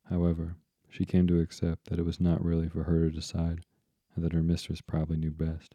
[0.08, 0.54] However,
[0.88, 3.64] she came to accept that it was not really for her to decide
[4.14, 5.74] and that her mistress probably knew best.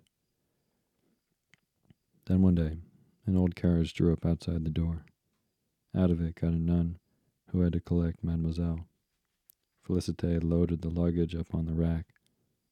[2.27, 2.77] Then one day,
[3.25, 5.03] an old carriage drew up outside the door.
[5.93, 6.97] Out of it got a nun
[7.51, 8.87] who had to collect Mademoiselle.
[9.85, 12.05] Felicite loaded the luggage up on the rack,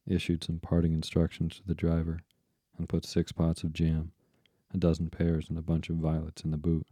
[0.08, 2.22] issued some parting instructions to the driver,
[2.78, 4.12] and put six pots of jam,
[4.74, 6.88] a dozen pears, and a bunch of violets in the boot.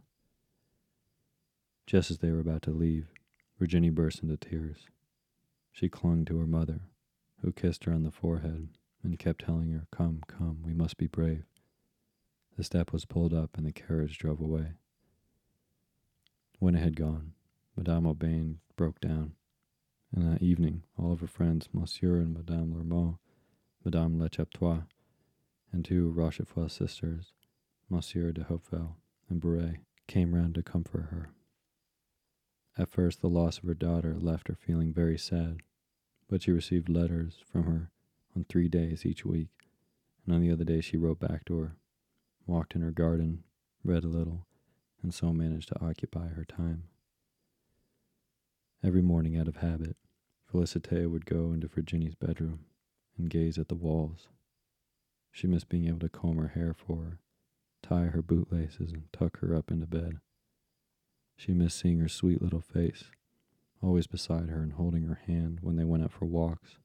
[1.86, 3.08] Just as they were about to leave,
[3.58, 4.86] Virginie burst into tears.
[5.72, 6.82] She clung to her mother,
[7.40, 8.68] who kissed her on the forehead
[9.02, 11.44] and kept telling her, Come, come, we must be brave.
[12.56, 14.74] The step was pulled up and the carriage drove away.
[16.58, 17.32] When it had gone,
[17.76, 19.32] Madame Aubain broke down.
[20.14, 23.18] And that evening, all of her friends, Monsieur and Madame Lormeau,
[23.84, 24.82] Madame Lechaptois,
[25.72, 27.32] and two Rochefort sisters,
[27.88, 28.96] Monsieur de Houppeville
[29.28, 31.30] and Bourais, came round to comfort her.
[32.76, 35.58] At first, the loss of her daughter left her feeling very sad,
[36.28, 37.90] but she received letters from her
[38.34, 39.50] on three days each week,
[40.24, 41.76] and on the other day she wrote back to her,
[42.46, 43.44] walked in her garden,
[43.84, 44.46] read a little,
[45.02, 46.84] and so managed to occupy her time.
[48.84, 49.96] Every morning, out of habit,
[50.50, 52.60] Felicite would go into Virginie's bedroom
[53.16, 54.28] and gaze at the walls.
[55.32, 57.18] She missed being able to comb her hair for her,
[57.82, 60.20] tie her bootlaces, and tuck her up into bed.
[61.36, 63.04] She missed seeing her sweet little face,
[63.82, 66.78] always beside her and holding her hand when they went out for walks.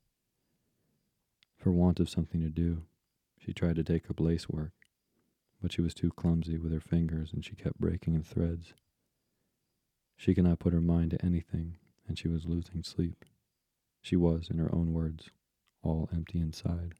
[1.57, 2.83] For want of something to do,
[3.37, 4.73] she tried to take up lace work,
[5.61, 8.73] but she was too clumsy with her fingers and she kept breaking in threads.
[10.15, 11.77] She could not put her mind to anything,
[12.07, 13.25] and she was losing sleep.
[14.01, 15.29] She was, in her own words,
[15.83, 16.95] all empty inside.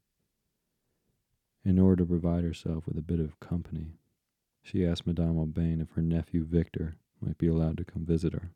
[1.68, 3.98] In order to provide herself with a bit of company,
[4.62, 8.54] she asked Madame Aubain if her nephew Victor might be allowed to come visit her.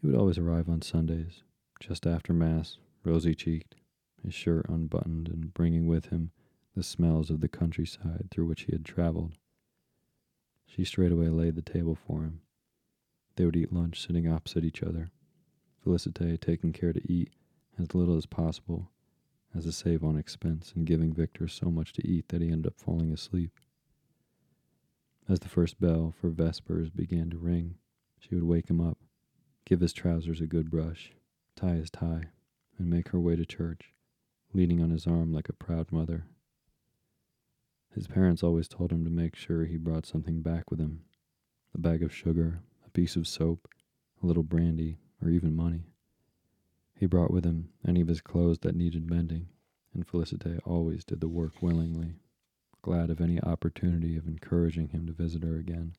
[0.00, 1.42] He would always arrive on Sundays,
[1.80, 3.74] just after Mass, rosy cheeked,
[4.22, 6.30] his shirt unbuttoned, and bringing with him
[6.76, 9.32] the smells of the countryside through which he had traveled.
[10.66, 12.42] She straightway laid the table for him.
[13.34, 15.10] They would eat lunch sitting opposite each other,
[15.84, 17.32] Felicite taking care to eat
[17.76, 18.92] as little as possible,
[19.54, 22.66] as a save on expense, and giving Victor so much to eat that he ended
[22.66, 23.52] up falling asleep.
[25.28, 27.76] As the first bell for vespers began to ring,
[28.18, 28.98] she would wake him up,
[29.64, 31.12] give his trousers a good brush,
[31.56, 32.24] tie his tie,
[32.78, 33.94] and make her way to church,
[34.52, 36.26] leaning on his arm like a proud mother.
[37.94, 41.02] His parents always told him to make sure he brought something back with him
[41.74, 43.68] a bag of sugar, a piece of soap,
[44.22, 45.86] a little brandy, or even money.
[46.96, 49.48] He brought with him any of his clothes that needed mending,
[49.92, 52.14] and Felicite always did the work willingly,
[52.82, 55.96] glad of any opportunity of encouraging him to visit her again.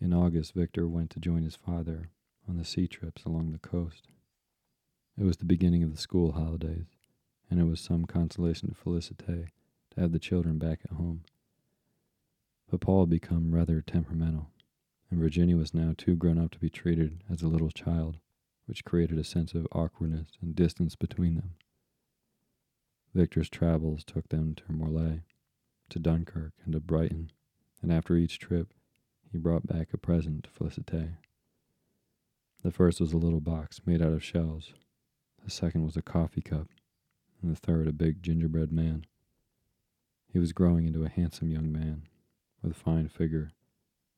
[0.00, 2.10] In August, Victor went to join his father
[2.48, 4.08] on the sea trips along the coast.
[5.18, 6.86] It was the beginning of the school holidays,
[7.50, 9.18] and it was some consolation to Felicite
[9.90, 11.24] to have the children back at home.
[12.70, 14.50] But Paul had become rather temperamental,
[15.10, 18.16] and Virginie was now too grown up to be treated as a little child,
[18.70, 21.54] which created a sense of awkwardness and distance between them.
[23.12, 25.22] Victor's travels took them to Morlaix,
[25.88, 27.32] to Dunkirk, and to Brighton,
[27.82, 28.72] and after each trip,
[29.32, 31.16] he brought back a present to Felicite.
[32.62, 34.72] The first was a little box made out of shells,
[35.42, 36.68] the second was a coffee cup,
[37.42, 39.04] and the third a big gingerbread man.
[40.32, 42.02] He was growing into a handsome young man,
[42.62, 43.50] with a fine figure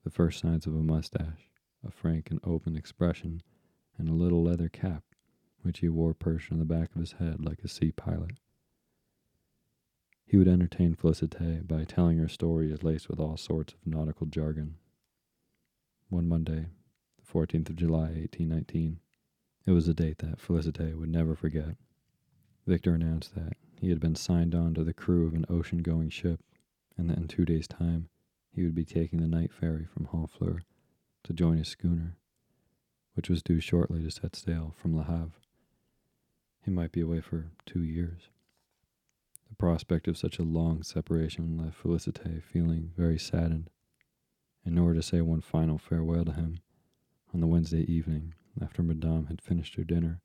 [0.05, 1.49] the first signs of a mustache,
[1.87, 3.43] a frank and open expression,
[3.99, 5.05] and a little leather cap,
[5.63, 8.39] which he wore perched on the back of his head like a sea pilot.
[10.25, 14.77] He would entertain Felicite by telling her stories laced with all sorts of nautical jargon.
[16.09, 16.67] One Monday,
[17.19, 18.99] the 14th of July, 1819,
[19.67, 21.77] it was a date that Felicite would never forget.
[22.67, 26.09] Victor announced that he had been signed on to the crew of an ocean going
[26.09, 26.41] ship,
[26.97, 28.09] and that in two days' time
[28.55, 30.61] he would be taking the night ferry from Honfleur
[31.25, 32.17] to join his schooner,
[33.15, 35.33] which was due shortly to set sail from Le Havre.
[36.65, 38.29] He might be away for two years.
[39.49, 43.69] The prospect of such a long separation left Felicite feeling very saddened.
[44.65, 46.61] In order to say one final farewell to him,
[47.35, 50.21] on the Wednesday evening, after Madame had finished her dinner,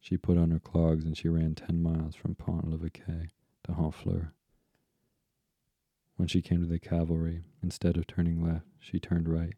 [0.00, 3.30] she put on her clogs and she ran ten miles from Pont l'Evêque
[3.64, 4.32] to Honfleur.
[6.16, 9.54] When she came to the cavalry, instead of turning left, she turned right,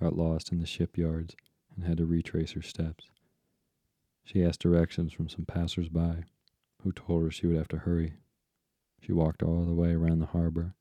[0.00, 1.36] got lost in the shipyards,
[1.78, 3.04] and had to retrace her steps.
[4.24, 6.24] She asked directions from some passers by,
[6.82, 8.14] who told her she would have to hurry.
[9.00, 10.74] She walked all the way around the harbor,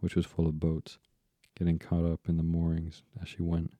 [0.00, 0.98] which was full of boats,
[1.56, 3.72] getting caught up in the moorings as she went.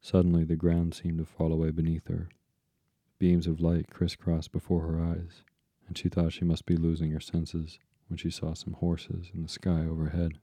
[0.00, 2.28] Suddenly, the ground seemed to fall away beneath her.
[3.18, 5.42] Beams of light crisscrossed before her eyes,
[5.86, 7.78] and she thought she must be losing her senses
[8.08, 10.38] when she saw some horses in the sky overhead.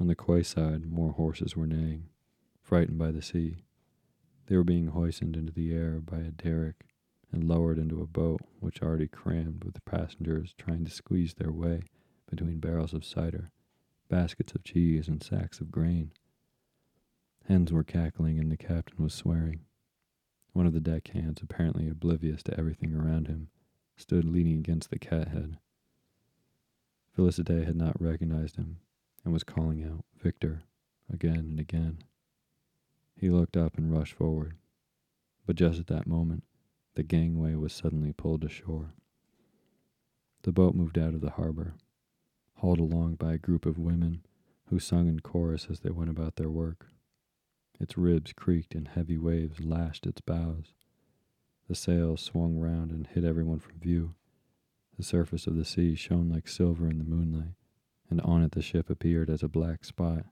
[0.00, 2.08] On the quay side, more horses were neighing,
[2.62, 3.64] frightened by the sea.
[4.46, 6.86] They were being hoisted into the air by a derrick
[7.30, 11.82] and lowered into a boat which already crammed with passengers trying to squeeze their way
[12.28, 13.50] between barrels of cider,
[14.08, 16.12] baskets of cheese, and sacks of grain.
[17.48, 19.60] Hens were cackling and the captain was swearing.
[20.52, 23.48] One of the deckhands, apparently oblivious to everything around him,
[23.96, 25.58] stood leaning against the cathead.
[27.16, 28.78] Felicite had not recognized him
[29.24, 30.62] and was calling out, Victor,
[31.12, 31.98] again and again.
[33.14, 34.56] He looked up and rushed forward,
[35.46, 36.44] but just at that moment,
[36.94, 38.94] the gangway was suddenly pulled ashore.
[40.42, 41.74] The boat moved out of the harbor,
[42.54, 44.24] hauled along by a group of women
[44.66, 46.88] who sung in chorus as they went about their work.
[47.78, 50.72] Its ribs creaked and heavy waves lashed its bows.
[51.68, 54.14] The sails swung round and hid everyone from view.
[54.96, 57.54] The surface of the sea shone like silver in the moonlight,
[58.10, 60.26] and on it the ship appeared as a black spot,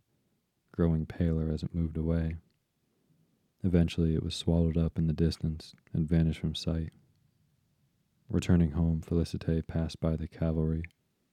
[0.73, 2.37] growing paler as it moved away.
[3.63, 6.93] Eventually it was swallowed up in the distance and vanished from sight.
[8.29, 10.85] Returning home, Felicite passed by the cavalry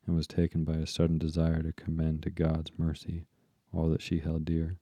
[0.06, 3.26] and was taken by a sudden desire to commend to God's mercy
[3.72, 4.78] all that she held dear.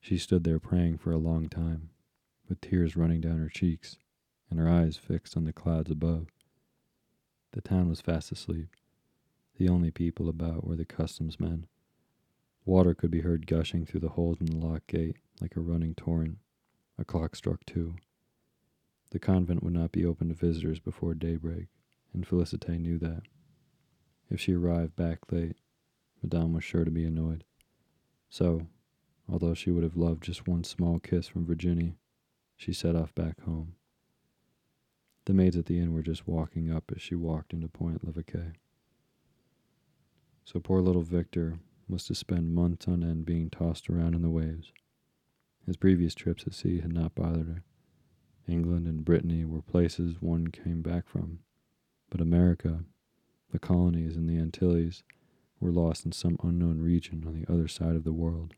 [0.00, 1.90] She stood there praying for a long time,
[2.48, 3.98] with tears running down her cheeks
[4.48, 6.26] and her eyes fixed on the clouds above.
[7.52, 8.68] The town was fast asleep.
[9.58, 11.66] The only people about were the customs men.
[12.64, 15.94] Water could be heard gushing through the holes in the lock gate like a running
[15.94, 16.38] torrent.
[16.98, 17.96] A clock struck two.
[19.10, 21.66] The convent would not be open to visitors before daybreak,
[22.12, 23.22] and Felicite knew that.
[24.30, 25.56] If she arrived back late,
[26.22, 27.44] Madame was sure to be annoyed.
[28.28, 28.68] So,
[29.28, 31.96] although she would have loved just one small kiss from Virginie,
[32.56, 33.74] she set off back home.
[35.24, 38.52] The maids at the inn were just walking up as she walked into Pont l'Evêque.
[40.44, 44.30] So poor little Victor was to spend months on end being tossed around in the
[44.30, 44.72] waves.
[45.66, 47.64] His previous trips at sea had not bothered her.
[48.48, 51.40] England and Brittany were places one came back from,
[52.10, 52.84] but America,
[53.52, 55.04] the colonies, and the Antilles
[55.60, 58.54] were lost in some unknown region on the other side of the world.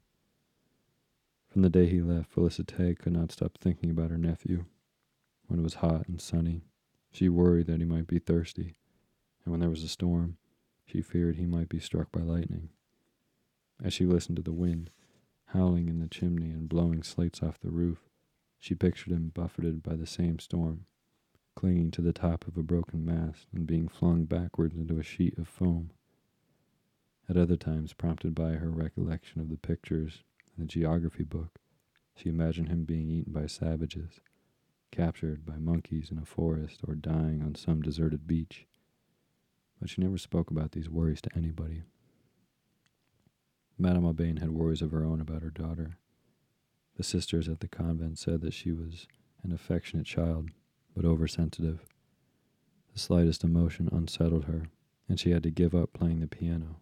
[1.48, 4.64] From the day he left, Felicite could not stop thinking about her nephew.
[5.48, 6.62] When it was hot and sunny,
[7.11, 8.76] she worried that he might be thirsty,
[9.44, 10.38] and when there was a storm,
[10.86, 12.70] she feared he might be struck by lightning.
[13.82, 14.90] As she listened to the wind,
[15.53, 17.98] howling in the chimney and blowing slates off the roof,
[18.59, 20.86] she pictured him buffeted by the same storm,
[21.55, 25.36] clinging to the top of a broken mast and being flung backwards into a sheet
[25.36, 25.90] of foam.
[27.28, 30.22] At other times, prompted by her recollection of the pictures
[30.57, 31.59] in the geography book,
[32.14, 34.20] she imagined him being eaten by savages,
[34.90, 38.66] captured by monkeys in a forest, or dying on some deserted beach.
[39.80, 41.82] But she never spoke about these worries to anybody.
[43.79, 45.99] Madame Aubain had worries of her own about her daughter.
[46.97, 49.07] The sisters at the convent said that she was
[49.43, 50.51] an affectionate child,
[50.95, 51.85] but oversensitive.
[52.93, 54.68] The slightest emotion unsettled her,
[55.09, 56.77] and she had to give up playing the piano.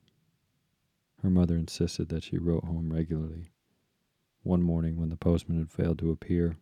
[1.22, 3.50] Her mother insisted that she wrote home regularly.
[4.42, 6.56] One morning, when the postman had failed to appear,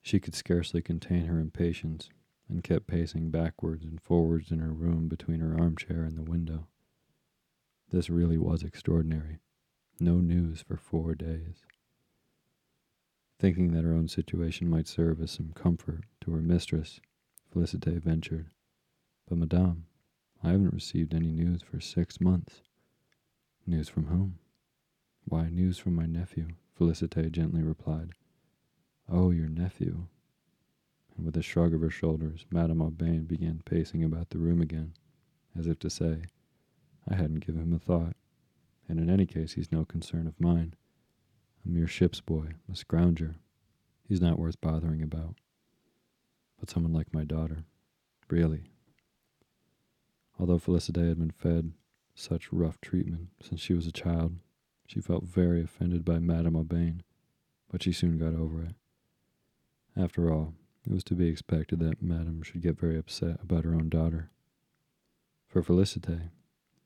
[0.00, 2.08] she could scarcely contain her impatience
[2.48, 6.66] and kept pacing backwards and forwards in her room between her armchair and the window.
[7.90, 9.38] This really was extraordinary.
[10.00, 11.62] No news for four days.
[13.38, 17.00] Thinking that her own situation might serve as some comfort to her mistress,
[17.52, 18.50] Felicite ventured,
[19.28, 19.86] But, Madame,
[20.42, 22.62] I haven't received any news for six months.
[23.66, 24.38] News from whom?
[25.26, 28.10] Why, news from my nephew, Felicite gently replied.
[29.08, 30.08] Oh, your nephew.
[31.16, 34.94] And with a shrug of her shoulders, Madame Aubain began pacing about the room again,
[35.56, 36.24] as if to say,
[37.08, 38.16] I hadn't given him a thought,
[38.88, 40.74] and in any case he's no concern of mine.
[41.64, 43.36] A mere ship's boy, a scrounger.
[44.06, 45.36] He's not worth bothering about.
[46.60, 47.64] But someone like my daughter,
[48.28, 48.64] really.
[50.38, 51.72] Although Felicite had been fed
[52.14, 54.36] such rough treatment since she was a child.
[54.86, 57.00] She felt very offended by Madame Aubain,
[57.70, 58.74] but she soon got over it.
[59.96, 60.54] After all,
[60.86, 64.30] it was to be expected that Madame should get very upset about her own daughter.
[65.48, 66.30] For Felicite,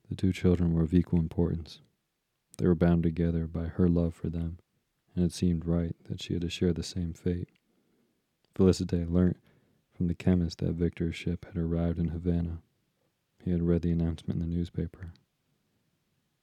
[0.09, 1.81] the two children were of equal importance.
[2.59, 4.59] They were bound together by her love for them,
[5.15, 7.49] and it seemed right that she had to share the same fate.
[8.55, 9.39] Felicite learnt
[9.95, 12.63] from the chemist that Victor's ship had arrived in Havana
[13.49, 15.13] he had read the announcement in the newspaper.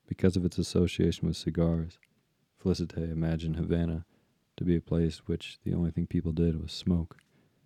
[0.08, 2.00] Because of its association with cigars,
[2.58, 4.06] Felicite imagined Havana
[4.58, 7.18] to be a place which the only thing people did was smoke,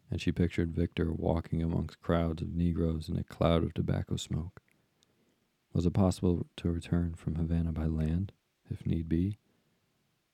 [0.10, 4.62] and she pictured Victor walking amongst crowds of Negroes in a cloud of tobacco smoke.
[5.72, 8.32] Was it possible to return from Havana by land,
[8.70, 9.38] if need be?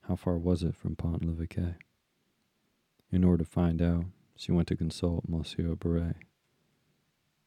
[0.02, 1.76] How far was it from Pont l'Evêque?
[3.12, 4.06] In order to find out,
[4.36, 6.16] she went to consult Monsieur Bourais.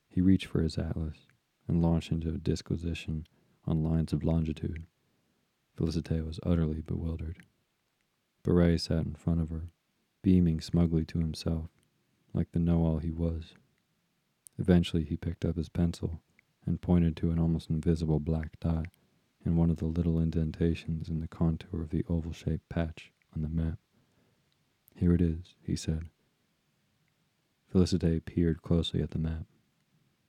[0.09, 1.27] He reached for his atlas,
[1.69, 3.27] and launched into a disquisition
[3.67, 4.87] on lines of longitude.
[5.77, 7.37] Felicite was utterly bewildered.
[8.43, 9.69] Bourais sat in front of her,
[10.23, 11.69] beaming smugly to himself,
[12.33, 13.55] like the know all he was.
[14.59, 16.21] Eventually, he picked up his pencil
[16.67, 18.87] and pointed to an almost invisible black dot
[19.49, 23.41] in one of the little indentations in the contour of the oval shaped patch on
[23.41, 23.79] the map.
[24.95, 26.11] Here it is, he said.
[27.73, 29.47] Felicite peered closely at the map.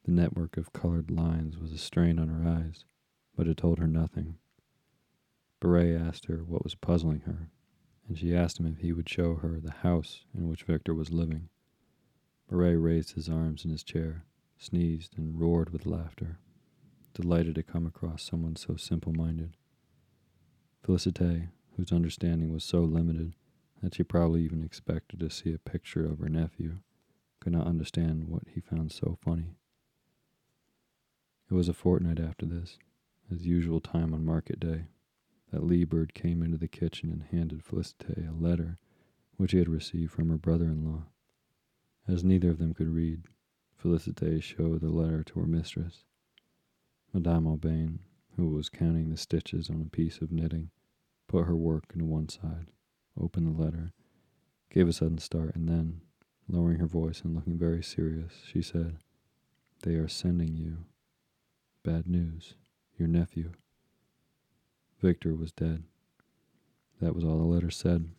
[0.05, 2.85] The network of colored lines was a strain on her eyes,
[3.35, 4.37] but it told her nothing.
[5.59, 7.49] Bourais asked her what was puzzling her,
[8.07, 11.11] and she asked him if he would show her the house in which Victor was
[11.11, 11.49] living.
[12.49, 14.23] Bourais raised his arms in his chair,
[14.57, 16.39] sneezed, and roared with laughter,
[17.13, 19.55] delighted to come across someone so simple minded.
[20.85, 23.35] Felicite, whose understanding was so limited
[23.81, 26.79] that she probably even expected to see a picture of her nephew,
[27.39, 29.55] could not understand what he found so funny.
[31.49, 32.77] It was a fortnight after this,
[33.31, 34.85] as usual time on market day,
[35.51, 38.77] that Liebard came into the kitchen and handed Felicite a letter
[39.37, 41.03] which he had received from her brother in law.
[42.07, 43.23] As neither of them could read,
[43.81, 46.03] Felicite showed the letter to her mistress.
[47.13, 47.99] Madame Aubain,
[48.35, 50.69] who was counting the stitches on a piece of knitting,
[51.27, 52.71] put her work on one side,
[53.19, 53.91] opened the letter,
[54.69, 56.01] gave a sudden start, and then,
[56.47, 58.97] lowering her voice and looking very serious, she said,
[59.83, 60.85] They are sending you
[61.83, 62.55] bad news.
[62.97, 63.53] Your nephew.
[65.01, 65.85] Victor was dead.
[67.01, 68.09] That was all the letter said.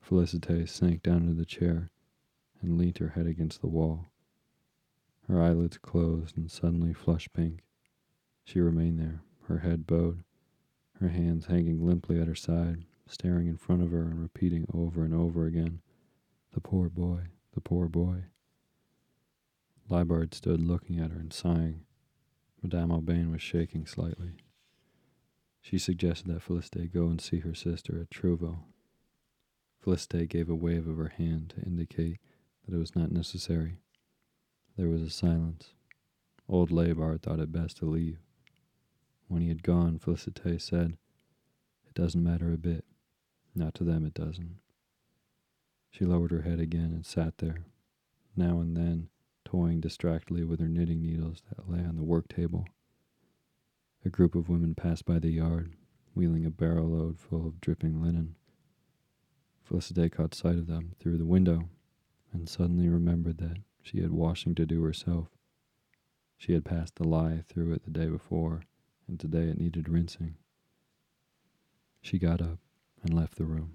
[0.00, 1.90] Felicite sank down into the chair
[2.60, 4.06] and leant her head against the wall.
[5.26, 7.62] Her eyelids closed and suddenly flushed pink.
[8.44, 10.24] She remained there, her head bowed,
[10.94, 15.04] her hands hanging limply at her side, staring in front of her and repeating over
[15.04, 15.80] and over again,
[16.52, 18.24] The poor boy, the poor boy.
[19.88, 21.86] Liebard stood looking at her and sighing.
[22.62, 24.32] Madame Aubain was shaking slightly.
[25.60, 28.64] She suggested that Felicite go and see her sister at Trouville.
[29.80, 32.20] Felicite gave a wave of her hand to indicate
[32.64, 33.78] that it was not necessary.
[34.76, 35.72] There was a silence.
[36.48, 38.18] Old Liebard thought it best to leave.
[39.32, 40.98] When he had gone, Felicite said,
[41.88, 42.84] It doesn't matter a bit.
[43.54, 44.58] Not to them, it doesn't.
[45.90, 47.64] She lowered her head again and sat there,
[48.36, 49.08] now and then
[49.42, 52.66] toying distractedly with her knitting needles that lay on the work table.
[54.04, 55.76] A group of women passed by the yard,
[56.14, 58.34] wheeling a barrow load full of dripping linen.
[59.64, 61.70] Felicite caught sight of them through the window
[62.34, 65.28] and suddenly remembered that she had washing to do herself.
[66.36, 68.64] She had passed the lie through it the day before,
[69.12, 70.36] and today it needed rinsing.
[72.00, 72.58] She got up
[73.02, 73.74] and left the room.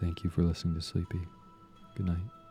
[0.00, 1.20] Thank you for listening to Sleepy.
[1.94, 2.45] Good night.